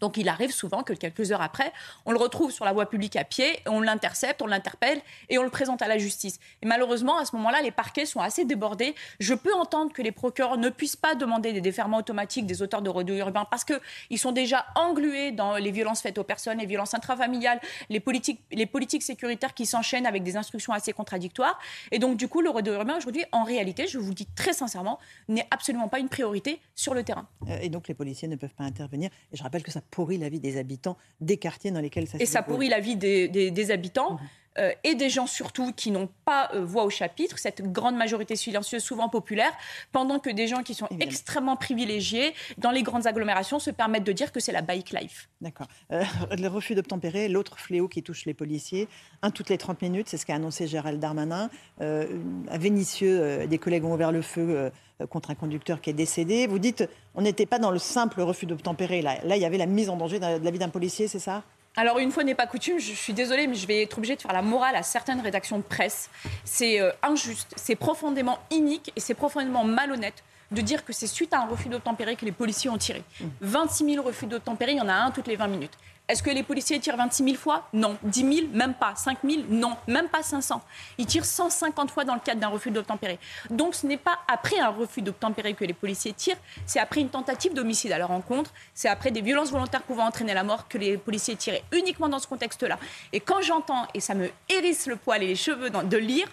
Donc 0.00 0.16
il 0.16 0.28
arrive 0.28 0.52
souvent 0.52 0.82
que 0.82 0.92
quelques 0.92 1.32
heures 1.32 1.42
après, 1.42 1.72
on 2.04 2.12
le 2.12 2.18
retrouve 2.18 2.50
sur 2.50 2.64
la 2.64 2.72
voie 2.72 2.88
publique 2.88 3.16
à 3.16 3.24
pied, 3.24 3.60
on 3.66 3.80
l'intercepte, 3.80 4.42
on 4.42 4.46
l'interpelle 4.46 5.00
et 5.28 5.38
on 5.38 5.42
le 5.42 5.50
présente 5.50 5.82
à 5.82 5.88
la 5.88 5.98
justice. 5.98 6.38
Et 6.62 6.66
malheureusement, 6.66 7.18
à 7.18 7.24
ce 7.24 7.34
moment-là, 7.36 7.62
les 7.62 7.70
parquets 7.70 8.06
sont 8.06 8.20
assez 8.20 8.44
débordés. 8.44 8.94
Je 9.20 9.34
peux 9.34 9.54
entendre 9.54 9.92
que 9.92 10.02
les 10.02 10.12
procureurs 10.12 10.58
ne 10.58 10.68
puissent 10.68 10.96
pas 10.96 11.14
demander 11.14 11.52
des 11.52 11.60
déferments 11.60 11.98
automatiques 11.98 12.46
des 12.46 12.62
auteurs 12.62 12.82
de 12.82 12.90
rodéo 12.90 13.16
urbain 13.16 13.46
parce 13.50 13.64
qu'ils 13.64 14.18
sont 14.18 14.32
déjà 14.32 14.66
englués 14.74 15.32
dans 15.32 15.56
les 15.56 15.70
violences 15.70 16.00
faites 16.00 16.18
aux 16.18 16.24
personnes, 16.24 16.58
les 16.58 16.66
violences 16.66 16.94
intrafamiliales, 16.94 17.60
les 17.90 18.00
politiques, 18.00 18.40
les 18.52 18.66
politiques 18.66 19.02
sécuritaires 19.02 19.54
qui 19.54 19.66
s'enchaînent 19.66 20.06
avec 20.06 20.22
des 20.22 20.36
instructions 20.36 20.72
assez 20.72 20.92
contradictoires. 20.92 21.58
Et 21.92 21.98
donc 21.98 22.16
du 22.16 22.28
coup, 22.28 22.40
le 22.40 22.50
rodéo 22.50 22.74
urbain 22.74 22.96
aujourd'hui, 22.96 23.24
en 23.32 23.44
réalité, 23.44 23.86
je 23.86 23.98
vous 23.98 24.08
le 24.08 24.14
dis 24.14 24.26
très 24.34 24.52
sincèrement, 24.52 24.98
n'est 25.28 25.46
absolument 25.50 25.88
pas 25.88 25.98
une 25.98 26.08
priorité 26.08 26.60
sur 26.74 26.94
le 26.94 27.02
terrain. 27.02 27.26
Euh, 27.48 27.58
et 27.60 27.68
donc 27.68 27.88
les 27.88 27.94
policiers 27.94 28.28
ne 28.28 28.36
peuvent 28.36 28.54
pas 28.54 28.64
intervenir. 28.64 29.10
Et 29.32 29.36
je 29.36 29.42
rappelle 29.42 29.62
que 29.62 29.70
ça 29.70 29.80
pourrit 29.90 30.18
la 30.18 30.28
vie 30.28 30.40
des 30.40 30.56
habitants 30.56 30.96
des 31.20 31.36
quartiers 31.36 31.70
dans 31.70 31.80
lesquels 31.80 32.08
ça 32.08 32.18
Et 32.20 32.26
ça 32.26 32.42
pourrit 32.42 32.68
la 32.68 32.80
vie 32.80 32.96
des, 32.96 33.70
habitants. 33.70 34.14
Mhm. 34.14 34.18
Euh, 34.58 34.72
et 34.84 34.94
des 34.94 35.10
gens 35.10 35.26
surtout 35.26 35.72
qui 35.72 35.90
n'ont 35.90 36.08
pas 36.24 36.50
euh, 36.54 36.64
voix 36.64 36.84
au 36.84 36.90
chapitre, 36.90 37.38
cette 37.38 37.62
grande 37.72 37.96
majorité 37.96 38.36
silencieuse, 38.36 38.82
souvent 38.82 39.08
populaire, 39.08 39.52
pendant 39.92 40.18
que 40.18 40.30
des 40.30 40.46
gens 40.46 40.62
qui 40.62 40.74
sont 40.74 40.88
extrêmement 41.00 41.56
privilégiés 41.56 42.34
dans 42.58 42.70
les 42.70 42.82
grandes 42.82 43.06
agglomérations 43.06 43.58
se 43.58 43.70
permettent 43.70 44.04
de 44.04 44.12
dire 44.12 44.32
que 44.32 44.40
c'est 44.40 44.52
la 44.52 44.62
bike 44.62 44.90
life. 44.90 45.28
D'accord. 45.40 45.66
Euh, 45.92 46.04
le 46.38 46.48
refus 46.48 46.74
d'obtempérer, 46.74 47.28
l'autre 47.28 47.58
fléau 47.58 47.88
qui 47.88 48.02
touche 48.02 48.24
les 48.24 48.34
policiers, 48.34 48.88
un 49.22 49.30
toutes 49.30 49.50
les 49.50 49.58
30 49.58 49.82
minutes, 49.82 50.08
c'est 50.08 50.16
ce 50.16 50.26
qu'a 50.26 50.36
annoncé 50.36 50.66
Gérald 50.66 51.00
Darmanin. 51.00 51.50
à 51.80 52.58
Vénissieux, 52.58 53.46
des 53.46 53.58
collègues 53.58 53.84
ont 53.84 53.94
ouvert 53.94 54.12
le 54.12 54.22
feu 54.22 54.70
contre 55.10 55.30
un 55.30 55.34
conducteur 55.34 55.80
qui 55.80 55.90
est 55.90 55.94
décédé. 55.94 56.46
Vous 56.46 56.58
dites, 56.58 56.88
on 57.14 57.22
n'était 57.22 57.46
pas 57.46 57.58
dans 57.58 57.70
le 57.70 57.78
simple 57.78 58.22
refus 58.22 58.46
d'obtempérer. 58.46 59.02
Là, 59.02 59.18
là, 59.24 59.36
il 59.36 59.42
y 59.42 59.44
avait 59.44 59.58
la 59.58 59.66
mise 59.66 59.90
en 59.90 59.96
danger 59.96 60.18
de 60.18 60.44
la 60.44 60.50
vie 60.50 60.58
d'un 60.58 60.68
policier, 60.68 61.08
c'est 61.08 61.18
ça? 61.18 61.42
Alors, 61.76 61.98
une 61.98 62.10
fois 62.10 62.24
n'est 62.24 62.34
pas 62.34 62.46
coutume, 62.46 62.78
je 62.78 62.94
suis 62.94 63.12
désolée, 63.12 63.46
mais 63.46 63.54
je 63.54 63.66
vais 63.66 63.82
être 63.82 63.98
obligée 63.98 64.16
de 64.16 64.22
faire 64.22 64.32
la 64.32 64.40
morale 64.40 64.76
à 64.76 64.82
certaines 64.82 65.20
rédactions 65.20 65.58
de 65.58 65.62
presse. 65.62 66.08
C'est 66.44 66.80
euh, 66.80 66.90
injuste, 67.02 67.52
c'est 67.56 67.76
profondément 67.76 68.38
inique 68.50 68.92
et 68.96 69.00
c'est 69.00 69.14
profondément 69.14 69.64
malhonnête 69.64 70.24
de 70.52 70.60
dire 70.62 70.84
que 70.84 70.92
c'est 70.92 71.06
suite 71.06 71.34
à 71.34 71.40
un 71.40 71.46
refus 71.46 71.68
d'obtempérer 71.68 72.16
que 72.16 72.24
les 72.24 72.32
policiers 72.32 72.70
ont 72.70 72.78
tiré. 72.78 73.02
26 73.42 73.84
mmh. 73.84 73.90
000 73.90 74.06
refus 74.06 74.26
d'obtempérer, 74.26 74.72
il 74.72 74.78
y 74.78 74.80
en 74.80 74.88
a 74.88 74.94
un 74.94 75.10
toutes 75.10 75.26
les 75.26 75.36
20 75.36 75.48
minutes. 75.48 75.74
Est-ce 76.08 76.22
que 76.22 76.30
les 76.30 76.44
policiers 76.44 76.78
tirent 76.78 76.96
26 76.96 77.24
000 77.24 77.36
fois? 77.36 77.68
Non. 77.72 77.96
10 78.04 78.34
000 78.34 78.46
Même 78.52 78.74
pas. 78.74 78.94
5 78.94 79.18
000 79.24 79.42
Non. 79.48 79.76
Même 79.88 80.08
pas 80.08 80.22
500. 80.22 80.62
Ils 80.98 81.06
tirent 81.06 81.24
150 81.24 81.90
fois 81.90 82.04
dans 82.04 82.14
le 82.14 82.20
cadre 82.20 82.40
d'un 82.40 82.48
refus 82.48 82.70
d'obtempérer. 82.70 83.18
Donc 83.50 83.74
ce 83.74 83.86
n'est 83.86 83.96
pas 83.96 84.20
après 84.28 84.58
un 84.60 84.68
refus 84.68 85.02
d'obtempérer 85.02 85.54
que 85.54 85.64
les 85.64 85.72
policiers 85.72 86.12
tirent, 86.12 86.36
c'est 86.64 86.78
après 86.78 87.00
une 87.00 87.08
tentative 87.08 87.54
d'homicide 87.54 87.90
à 87.90 87.98
leur 87.98 88.12
encontre, 88.12 88.52
c'est 88.72 88.88
après 88.88 89.10
des 89.10 89.20
violences 89.20 89.50
volontaires 89.50 89.82
pouvant 89.82 90.06
entraîner 90.06 90.32
la 90.32 90.44
mort 90.44 90.68
que 90.68 90.78
les 90.78 90.96
policiers 90.96 91.34
tirent 91.34 91.60
uniquement 91.72 92.08
dans 92.08 92.20
ce 92.20 92.28
contexte-là. 92.28 92.78
Et 93.12 93.18
quand 93.18 93.42
j'entends, 93.42 93.86
et 93.92 94.00
ça 94.00 94.14
me 94.14 94.30
hérisse 94.48 94.86
le 94.86 94.96
poil 94.96 95.24
et 95.24 95.26
les 95.26 95.36
cheveux 95.36 95.70
de 95.70 95.96
lire, 95.96 96.28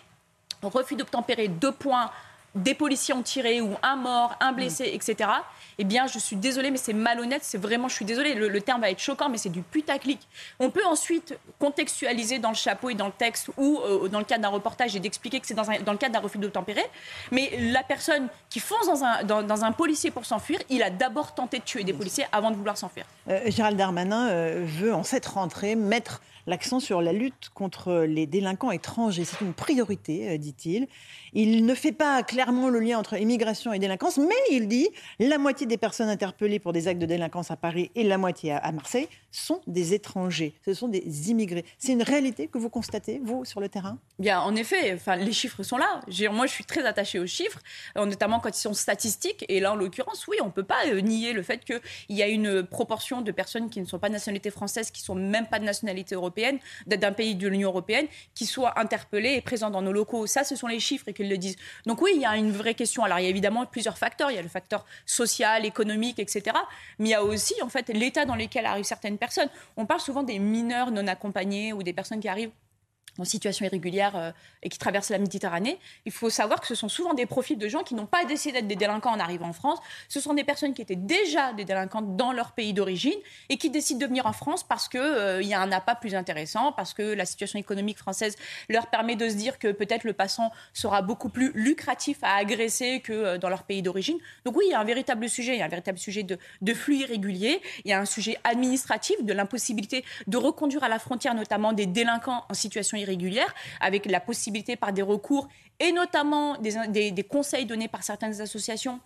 refus 0.62 0.96
d'obtempérer, 0.96 1.48
deux 1.48 1.72
points, 1.72 2.12
des 2.56 2.74
policiers 2.74 3.14
ont 3.14 3.24
tiré 3.24 3.62
ou 3.62 3.76
un 3.82 3.96
mort, 3.96 4.36
un 4.40 4.52
blessé, 4.52 4.92
etc 4.94 5.30
eh 5.78 5.84
bien, 5.84 6.08
je 6.08 6.20
suis 6.20 6.36
désolée, 6.36 6.72
mais 6.72 6.78
c'est 6.78 6.94
malhonnête. 6.94 7.44
C'est 7.44 7.58
vraiment, 7.58 7.88
je 7.88 7.96
suis 7.96 8.06
désolée, 8.06 8.34
le, 8.36 8.62
terme 8.62 8.82
va 8.82 8.90
être 8.90 9.00
choquant, 9.00 9.30
mais 9.30 9.38
c'est 9.38 9.50
du 9.50 9.62
putaclic. 9.62 10.20
On 10.60 10.70
peut 10.70 10.86
ensuite 10.86 11.38
contextualiser 11.60 12.40
dans 12.40 12.50
le 12.50 12.56
chapeau 12.56 12.90
et 12.90 12.94
dans 12.94 13.08
le 13.08 13.12
texte 13.12 13.50
ou 13.58 13.80
euh, 13.80 14.08
dans 14.08 14.20
le 14.20 14.26
cadre 14.26 14.42
d'un 14.42 14.50
reportage 14.50 14.96
et 14.96 15.00
d'expliquer 15.00 15.40
que 15.40 15.48
c'est 15.48 15.54
dans, 15.54 15.64
le 15.64 15.98
cadre 15.98 16.14
d'un 16.14 16.20
refus 16.20 16.38
d'obtempérer. 16.38 16.86
Mais 17.32 17.52
la 17.72 17.84
personne 17.84 18.28
qui 18.50 18.60
fonce 18.60 18.88
dans 18.88 19.04
un, 19.04 19.24
dans, 19.24 19.64
un 19.64 19.72
policier 19.72 20.12
pour 20.12 20.26
s'enfuir, 20.26 20.60
il 20.70 20.84
a 20.84 20.90
d'abord 20.90 21.34
tenté 21.34 21.60
de 21.60 21.64
tuer 21.64 21.84
des 21.84 21.94
policiers 21.94 22.26
avant 22.32 22.52
de 22.52 22.56
vouloir 22.56 22.78
s'enfuir. 22.78 23.06
Euh, 23.30 23.42
Gérald 23.48 23.78
Darmanin 23.78 24.30
euh, 24.30 24.64
veut, 24.66 24.94
en 24.94 25.04
cette 25.04 25.26
rentrée, 25.26 25.76
mettre 25.76 26.22
l'accent 26.48 26.80
sur 26.80 27.02
la 27.02 27.14
lutte 27.14 27.50
contre 27.54 28.04
les 28.08 28.26
délinquants 28.28 28.72
étrangers. 28.72 29.26
C'est 29.26 29.42
une 29.42 29.54
priorité, 29.54 30.38
dit-il. 30.38 30.88
Il 31.34 31.66
ne 31.66 31.74
fait 31.74 31.92
pas 31.92 32.24
clairement 32.24 32.70
le 32.70 32.80
lien 32.80 33.00
entre 33.00 33.20
immigration 33.20 33.74
et 33.74 33.80
délinquance, 33.80 34.18
mais 34.18 34.36
il 34.52 34.68
dit 34.68 34.90
la 35.20 35.38
moitié 35.38 35.66
des 35.68 35.78
personnes 35.78 36.10
interpellées 36.10 36.60
pour 36.60 36.74
des 36.74 36.88
actes 36.88 37.02
de 37.02 37.06
délinquance 37.06 37.52
à 37.52 37.56
Paris 37.56 37.92
et 37.96 38.04
la 38.04 38.18
moitié 38.18 38.52
à 38.52 38.72
Marseille 38.72 39.08
sont 39.32 39.62
des 39.66 39.94
étrangers, 39.94 40.54
ce 40.64 40.74
sont 40.74 40.88
des 40.88 41.32
immigrés. 41.32 41.66
C'est 41.80 41.92
une 41.92 42.04
réalité 42.04 42.48
que 42.48 42.58
vous 42.58 42.70
constatez, 42.70 43.20
vous, 43.24 43.46
sur 43.46 43.60
le 43.60 43.70
terrain? 43.70 43.98
Bien, 44.20 44.40
en 44.42 44.56
effet, 44.56 44.94
enfin, 44.94 45.16
les 45.16 45.32
chiffres 45.32 45.64
sont 45.64 45.78
là. 45.78 46.02
Moi, 46.32 46.46
je 46.46 46.52
suis 46.52 46.66
très 46.66 46.86
attachée 46.86 47.20
aux 47.20 47.26
chiffres, 47.26 47.60
euh, 47.98 48.06
notamment 48.06 48.40
quand 48.40 48.56
ils 48.56 48.62
sont 48.62 48.74
statistiques. 48.74 49.44
Et 49.50 49.60
là, 49.60 49.74
en 49.74 49.76
l'occurrence, 49.76 50.28
oui, 50.28 50.38
on 50.42 50.48
ne 50.48 50.52
peut 50.52 50.64
pas 50.64 50.86
euh, 50.88 51.02
nier 51.02 51.34
le 51.34 51.42
fait 51.42 51.66
qu'il 51.66 51.82
y 52.10 52.22
a 52.22 52.28
une 52.28 52.64
proportion 52.64 53.22
de 53.22 53.32
personnes 53.32 53.70
qui 53.70 53.82
ne 53.82 53.86
sont 53.86 54.00
pas 54.00 54.10
de 54.10 54.14
nationalité 54.14 54.52
française, 54.52 54.92
qui 54.92 55.02
ne 55.02 55.06
sont 55.06 55.16
même 55.16 55.48
pas 55.48 55.60
de 55.60 55.66
nationalité 55.66 56.16
européenne, 56.16 56.33
d'un 56.88 57.12
pays 57.12 57.36
de 57.36 57.48
l'Union 57.48 57.70
européenne, 57.70 58.08
qui 58.34 58.46
soient 58.46 58.80
interpellées 58.80 59.36
et 59.36 59.42
présentes 59.42 59.74
dans 59.74 59.82
nos 59.82 59.92
locaux. 59.92 60.28
Ça, 60.28 60.44
ce 60.44 60.56
sont 60.56 60.68
les 60.68 60.80
chiffres 60.80 61.08
et 61.08 61.14
qu'ils 61.14 61.30
le 61.30 61.38
disent. 61.38 61.58
Donc 61.86 62.02
oui, 62.02 62.12
il 62.16 62.22
y 62.22 62.26
a 62.26 62.36
une 62.36 62.52
vraie 62.52 62.76
question. 62.76 63.04
Alors, 63.04 63.20
il 63.20 63.24
y 63.24 63.28
a 63.28 63.30
évidemment 63.30 63.66
plusieurs 63.66 63.98
facteurs. 63.98 64.32
Il 64.32 64.36
y 64.36 64.40
a 64.40 64.42
le 64.42 64.50
facteur 64.50 64.86
social, 65.06 65.66
économique, 65.66 66.20
etc. 66.20 66.56
Mais 67.00 67.10
il 67.10 67.12
y 67.12 67.16
a 67.16 67.24
aussi, 67.24 67.56
en 67.62 67.70
fait, 67.70 67.90
l'état 67.90 68.26
dans 68.26 68.36
lequel 68.36 68.66
arrivent 68.66 68.86
certaines 68.86 69.18
personnes. 69.18 69.50
On 69.78 69.86
parle 69.86 70.02
souvent 70.02 70.24
des 70.24 70.40
mineurs 70.40 70.92
non 70.92 71.08
accompagnés 71.08 71.74
ou 71.74 71.84
des 71.84 71.94
personnes 71.94 72.20
qui 72.20 72.28
arrivent 72.28 72.52
en 73.20 73.26
situation 73.26 73.66
irrégulière 73.66 74.16
euh, 74.16 74.32
et 74.62 74.70
qui 74.70 74.78
traversent 74.78 75.10
la 75.10 75.20
Méditerranée. 75.20 75.80
Il 76.06 76.12
faut 76.12 76.30
savoir 76.30 76.62
que 76.62 76.68
ce 76.68 76.76
sont 76.76 76.90
souvent 76.90 77.14
des 77.14 77.26
profils 77.26 77.58
de 77.58 77.68
gens 77.68 77.84
qui 77.84 77.96
n'ont 77.96 78.06
pas 78.06 78.26
décidé 78.26 78.54
d'être 78.54 78.68
des 78.68 78.76
délinquants 78.76 79.12
en 79.12 79.20
arrivant 79.20 79.50
en 79.50 79.54
France. 79.54 79.80
Ce 80.10 80.20
sont 80.20 80.34
des 80.34 80.44
personnes 80.44 80.74
qui 80.74 80.82
étaient 80.82 80.96
déjà 80.96 81.54
des 81.54 81.66
délinquants 81.66 82.02
dans 82.02 82.32
leur 82.32 82.52
pays 82.54 82.74
d'origine 82.74 83.18
et 83.50 83.58
qui 83.58 83.70
décident 83.70 84.00
de 84.00 84.06
venir 84.06 84.26
en 84.26 84.34
France 84.34 84.64
parce 84.64 84.88
qu'il 84.88 85.00
euh, 85.00 85.42
y 85.42 85.54
a 85.54 85.62
un 85.62 85.72
appât 85.72 85.96
plus 85.96 86.16
intéressant, 86.16 86.72
parce 86.72 86.94
que 86.94 87.02
la 87.02 87.26
situation 87.26 87.60
économique 87.60 87.98
française 87.98 88.36
leur 88.70 88.88
permet 88.88 89.16
de 89.16 89.30
se 89.30 89.36
dire 89.36 89.60
que 89.60 89.72
peut-être 89.72 90.04
le 90.04 90.14
passant 90.14 90.52
sera 90.74 91.02
beaucoup 91.02 91.30
plus 91.30 91.52
lucratif 91.54 92.18
à 92.24 92.36
agresser 92.36 93.02
que 93.02 93.14
euh, 93.14 93.38
dans 93.38 93.50
leur 93.50 93.64
pays 93.64 93.82
d'origine. 93.82 94.18
Donc 94.46 94.58
oui, 94.58 94.66
il 94.68 94.72
y 94.72 94.76
a 94.76 94.80
un 94.80 94.86
véritable 94.86 95.30
sujet, 95.30 95.54
il 95.54 95.60
y 95.60 95.62
a 95.62 95.66
un 95.66 95.70
véritable 95.70 95.98
sujet 95.98 96.24
de, 96.24 96.38
de 96.62 96.74
flux 96.74 96.98
irréguliers, 96.98 97.62
il 97.86 97.90
y 97.90 97.94
a 97.94 98.00
un 98.00 98.06
sujet 98.06 98.38
administratif 98.44 99.24
de 99.24 99.34
l'impossibilité 99.34 100.04
de 100.28 100.38
reconduire 100.38 100.84
à 100.84 100.90
la 100.90 101.00
frontière 101.00 101.36
notamment 101.36 101.74
des 101.74 101.86
délinquants 101.86 102.44
en 102.50 102.54
situation 102.54 102.98
irrégulière, 102.98 103.03
avec 103.80 104.06
la 104.06 104.20
possibilité 104.20 104.76
par 104.76 104.94
des 104.94 105.02
recours 105.02 105.48
et 105.80 105.92
notamment 105.92 106.58
des, 106.58 107.12
des 107.12 107.24
conseils 107.24 107.66
donnés 107.66 107.88
par 107.88 108.04
certaines 108.04 108.42
associations 108.42 109.00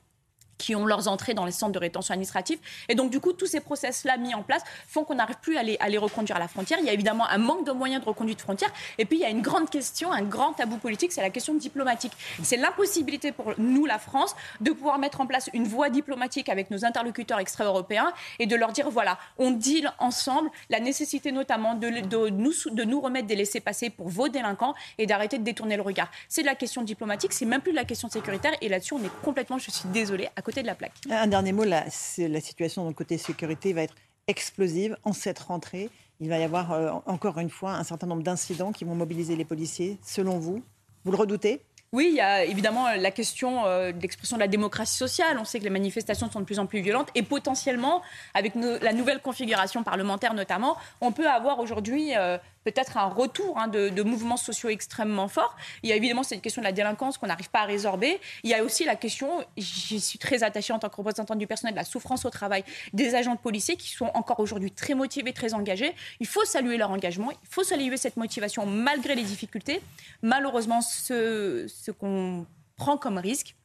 qui 0.58 0.76
ont 0.76 0.86
leurs 0.86 1.08
entrées 1.08 1.34
dans 1.34 1.46
les 1.46 1.52
centres 1.52 1.74
de 1.74 1.80
rétention 1.80 2.14
administrative. 2.14 2.60
Et 2.90 2.96
donc, 2.96 3.12
du 3.12 3.20
coup, 3.20 3.34
tous 3.34 3.46
ces 3.46 3.60
process-là 3.60 4.18
mis 4.18 4.34
en 4.34 4.44
place 4.44 4.64
font 4.88 5.04
qu'on 5.04 5.16
n'arrive 5.16 5.38
plus 5.42 5.58
à 5.58 5.64
les, 5.64 5.78
à 5.80 5.90
les, 5.90 5.98
reconduire 5.98 6.38
à 6.38 6.40
la 6.40 6.48
frontière. 6.48 6.80
Il 6.80 6.86
y 6.86 6.90
a 6.90 6.94
évidemment 6.94 7.28
un 7.28 7.38
manque 7.38 7.66
de 7.66 7.72
moyens 7.72 8.02
de 8.02 8.08
reconduite 8.08 8.42
frontière. 8.42 8.72
Et 8.98 9.06
puis, 9.06 9.18
il 9.18 9.22
y 9.22 9.26
a 9.26 9.30
une 9.30 9.42
grande 9.42 9.70
question, 9.70 10.12
un 10.12 10.24
grand 10.24 10.54
tabou 10.54 10.78
politique, 10.78 11.12
c'est 11.12 11.22
la 11.22 11.30
question 11.30 11.54
diplomatique. 11.54 12.14
C'est 12.44 12.58
l'impossibilité 12.58 13.32
pour 13.32 13.54
nous, 13.58 13.86
la 13.86 14.00
France, 14.00 14.36
de 14.62 14.72
pouvoir 14.72 15.00
mettre 15.00 15.22
en 15.22 15.28
place 15.28 15.50
une 15.54 15.68
voie 15.68 15.90
diplomatique 15.90 16.50
avec 16.50 16.72
nos 16.72 16.86
interlocuteurs 16.86 17.40
extra-européens 17.40 18.12
et 18.40 18.46
de 18.46 18.56
leur 18.56 18.72
dire, 18.72 18.90
voilà, 18.90 19.18
on 19.38 19.52
deal 19.52 19.92
ensemble 20.00 20.50
la 20.70 20.80
nécessité 20.80 21.32
notamment 21.32 21.76
de, 21.76 21.90
de, 21.90 22.30
nous, 22.30 22.54
de 22.72 22.84
nous 22.84 23.02
remettre 23.02 23.28
des 23.28 23.36
laissés-passer 23.36 23.90
pour 23.90 24.10
vos 24.10 24.28
délinquants 24.28 24.76
et 24.98 25.06
d'arrêter 25.06 25.38
de 25.38 25.44
détourner 25.44 25.76
le 25.76 25.82
regard. 25.82 26.10
C'est 26.30 26.42
de 26.42 26.48
la 26.48 26.56
question 26.56 26.82
diplomatique, 26.82 27.34
c'est 27.34 27.46
même 27.46 27.62
plus 27.62 27.72
de 27.72 27.78
la 27.78 27.86
question 27.86 28.10
sécuritaire. 28.10 28.54
Et 28.62 28.70
là-dessus, 28.70 28.94
on 28.94 29.04
est 29.04 29.22
complètement, 29.24 29.58
je 29.58 29.72
suis 29.72 29.90
désolée, 29.90 30.30
à 30.36 30.42
côté 30.48 30.62
de 30.62 30.68
la 30.68 30.76
plaque. 30.76 30.94
Un 31.10 31.28
dernier 31.28 31.52
mot, 31.52 31.66
la, 31.66 31.84
la 32.18 32.42
situation 32.42 32.88
le 32.88 32.94
côté 32.94 33.18
sécurité 33.18 33.74
va 33.74 33.82
être 33.82 33.96
explosive 34.28 34.96
en 35.04 35.12
cette 35.12 35.40
rentrée. 35.40 35.90
Il 36.22 36.30
va 36.30 36.38
y 36.40 36.44
avoir 36.44 36.72
euh, 36.72 36.92
encore 37.06 37.38
une 37.40 37.50
fois 37.50 37.74
un 37.74 37.84
certain 37.84 38.08
nombre 38.08 38.24
d'incidents 38.24 38.72
qui 38.72 38.86
vont 38.86 38.96
mobiliser 38.96 39.36
les 39.36 39.44
policiers. 39.44 39.98
Selon 40.02 40.40
vous, 40.40 40.64
vous 41.04 41.12
le 41.12 41.18
redoutez? 41.18 41.62
Oui, 41.94 42.08
il 42.10 42.16
y 42.16 42.22
a 42.22 42.44
évidemment 42.44 42.86
la 42.96 43.12
question 43.12 43.66
euh, 43.66 43.94
de 43.94 44.02
l'expression 44.02 44.36
de 44.36 44.42
la 44.42 44.48
démocratie 44.48 44.98
sociale. 44.98 45.38
On 45.40 45.46
sait 45.46 45.60
que 45.60 45.64
les 45.64 45.70
manifestations 45.70 46.30
sont 46.30 46.42
de 46.42 46.46
plus 46.46 46.60
en 46.60 46.66
plus 46.66 46.82
violentes 46.82 47.10
et 47.16 47.24
potentiellement, 47.24 48.02
avec 48.34 48.54
la 48.56 48.92
nouvelle 48.92 49.22
configuration 49.22 49.84
parlementaire 49.84 50.34
notamment, 50.34 50.76
on 51.00 51.12
peut 51.14 51.30
avoir 51.30 51.60
aujourd'hui 51.60 52.16
euh, 52.16 52.38
peut-être 52.72 52.98
un 52.98 53.08
retour 53.08 53.58
hein, 53.58 53.70
de, 53.70 54.04
mouvements 54.04 54.36
sociaux 54.36 54.68
extrêmement 54.68 55.30
forts. 55.30 55.56
Il 55.84 55.90
y 55.90 55.94
a 55.94 55.96
évidemment 55.96 56.24
cette 56.24 56.42
question 56.42 56.62
de 56.62 56.66
la 56.66 56.74
délinquance 56.74 57.18
qu'on 57.18 57.28
n'arrive 57.28 57.50
pas 57.50 57.62
à 57.62 57.66
résorber. 57.66 58.20
Il 58.44 58.50
y 58.50 58.54
a 58.54 58.62
aussi 58.64 58.84
la 58.84 58.98
question, 58.98 59.30
j'y 59.56 60.02
suis 60.02 60.20
très 60.20 60.44
attachée 60.44 60.74
en 60.74 60.80
tant 60.80 60.90
que 60.90 60.96
représentante 60.98 61.38
du 61.38 61.48
personnel, 61.48 61.74
de 61.74 61.80
la 61.80 61.86
souffrance 61.86 62.26
au 62.26 62.30
travail 62.30 62.66
des 62.92 63.16
agents 63.16 63.36
de 63.36 63.40
policiers 63.40 63.78
qui 63.78 63.90
sont 63.90 64.12
encore 64.14 64.42
aujourd'hui 64.42 64.72
très 64.72 64.96
motivés, 64.96 65.32
très 65.32 65.54
engagés. 65.54 65.94
Il 66.20 66.28
faut 66.28 66.44
saluer 66.44 66.76
leur 66.78 66.92
engagement, 66.92 67.32
il 67.32 67.50
faut 67.50 67.64
saluer 67.64 67.96
cette 67.96 68.18
motivation 68.18 68.66
malgré 68.66 69.16
les 69.16 69.24
difficultés. 69.24 69.82
Malheureusement, 70.22 70.82
ce 70.82 71.92
qu'on 71.92 72.46
prend 72.76 72.98
comme 72.98 73.18
risque, 73.18 73.56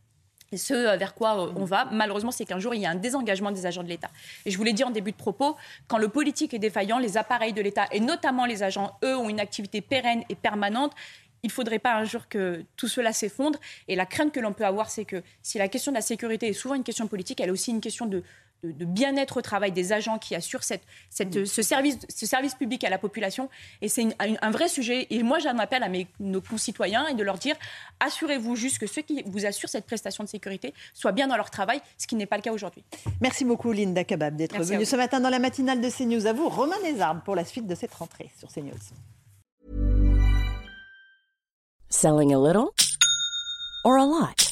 ce 0.57 0.97
vers 0.97 1.15
quoi 1.15 1.53
on 1.57 1.65
va, 1.65 1.87
malheureusement, 1.87 2.31
c'est 2.31 2.45
qu'un 2.45 2.59
jour, 2.59 2.75
il 2.75 2.81
y 2.81 2.87
a 2.87 2.91
un 2.91 2.95
désengagement 2.95 3.51
des 3.51 3.67
agents 3.67 3.83
de 3.83 3.89
l'État. 3.89 4.11
Et 4.45 4.51
je 4.51 4.57
vous 4.57 4.65
l'ai 4.65 4.73
dit 4.73 4.85
en 4.85 4.91
début 4.91 5.13
de 5.13 5.17
propos, 5.17 5.57
quand 5.89 5.99
le 5.99 6.09
politique 6.09 6.55
est 6.55 6.59
défaillant, 6.59 6.99
les 6.99 7.17
appareils 7.17 7.53
de 7.53 7.63
l'État, 7.63 7.87
et 7.93 8.01
notamment 8.01 8.47
les 8.47 8.63
agents, 8.63 8.97
eux, 9.05 9.17
ont 9.17 9.29
une 9.29 9.41
activité 9.41 9.81
pérenne 9.81 10.25
et 10.29 10.35
permanente. 10.35 10.93
Il 11.43 11.49
ne 11.49 11.53
faudrait 11.53 11.81
pas 11.81 11.95
un 11.95 12.05
jour 12.05 12.29
que 12.29 12.65
tout 12.77 12.87
cela 12.87 13.13
s'effondre. 13.13 13.59
Et 13.89 13.97
la 13.97 14.07
crainte 14.07 14.33
que 14.33 14.41
l'on 14.41 14.53
peut 14.53 14.65
avoir, 14.65 14.91
c'est 14.91 15.05
que 15.05 15.23
si 15.43 15.59
la 15.59 15.69
question 15.69 15.91
de 15.91 15.97
la 15.97 16.03
sécurité 16.03 16.49
est 16.49 16.53
souvent 16.53 16.75
une 16.75 16.85
question 16.85 17.09
politique, 17.09 17.41
elle 17.41 17.49
est 17.49 17.53
aussi 17.53 17.73
une 17.73 17.81
question 17.81 18.07
de, 18.07 18.23
de, 18.63 18.85
bien-être 18.85 19.39
au 19.39 19.43
travail 19.43 19.73
des 19.73 19.93
agents 19.93 20.19
qui 20.19 20.35
assurent 20.35 20.63
cette, 20.63 20.83
cette, 21.11 21.47
ce, 21.47 21.63
service, 21.63 21.99
ce 22.09 22.27
service 22.27 22.55
public 22.55 22.85
à 22.85 22.91
la 22.91 22.99
population. 22.99 23.49
Et 23.81 23.89
c'est 23.89 24.07
un, 24.19 24.51
vrai 24.51 24.69
sujet. 24.69 25.07
Et 25.11 25.23
moi, 25.23 25.39
j'en 25.39 25.59
appelle 25.59 25.83
à 25.83 25.89
mes, 25.89 26.07
nos 26.21 26.41
concitoyens 26.41 27.07
et 27.09 27.15
de 27.15 27.23
leur 27.23 27.39
dire 27.39 27.57
assurez-vous 28.01 28.57
juste 28.57 28.79
que 28.79 28.87
ceux 28.87 29.03
qui 29.03 29.23
vous 29.27 29.47
assurent 29.47 29.69
cette 29.69 29.87
prestation 29.87 30.25
de 30.25 30.29
sécurité 30.29 30.75
soient 30.95 31.13
bien 31.13 31.27
dans 31.27 31.37
leur 31.37 31.51
travail, 31.51 31.81
ce 31.99 32.07
qui 32.07 32.15
n'est 32.17 32.27
pas 32.27 32.37
le 32.37 32.43
cas 32.43 32.53
aujourd'hui. 32.53 32.85
Merci 33.21 33.45
beaucoup, 33.45 33.73
Linda 33.73 34.05
Kabab, 34.05 34.37
d'être 34.37 34.63
venue 34.63 34.85
ce 34.85 34.97
matin 34.97 35.21
dans 35.21 35.31
la 35.31 35.39
matinale 35.39 35.81
de 35.81 35.91
CNews. 35.91 36.27
À 36.27 36.33
vous, 36.33 36.49
Romain 36.49 36.81
Desarmes, 36.85 37.23
pour 37.25 37.35
la 37.35 37.45
suite 37.45 37.67
de 37.67 37.75
cette 37.75 37.95
rentrée 37.95 38.31
sur 38.39 38.49
CNews. 38.49 38.73
Selling 41.91 42.33
a 42.33 42.39
little 42.39 42.71
or 43.85 43.99
a 43.99 44.07
lot? 44.07 44.52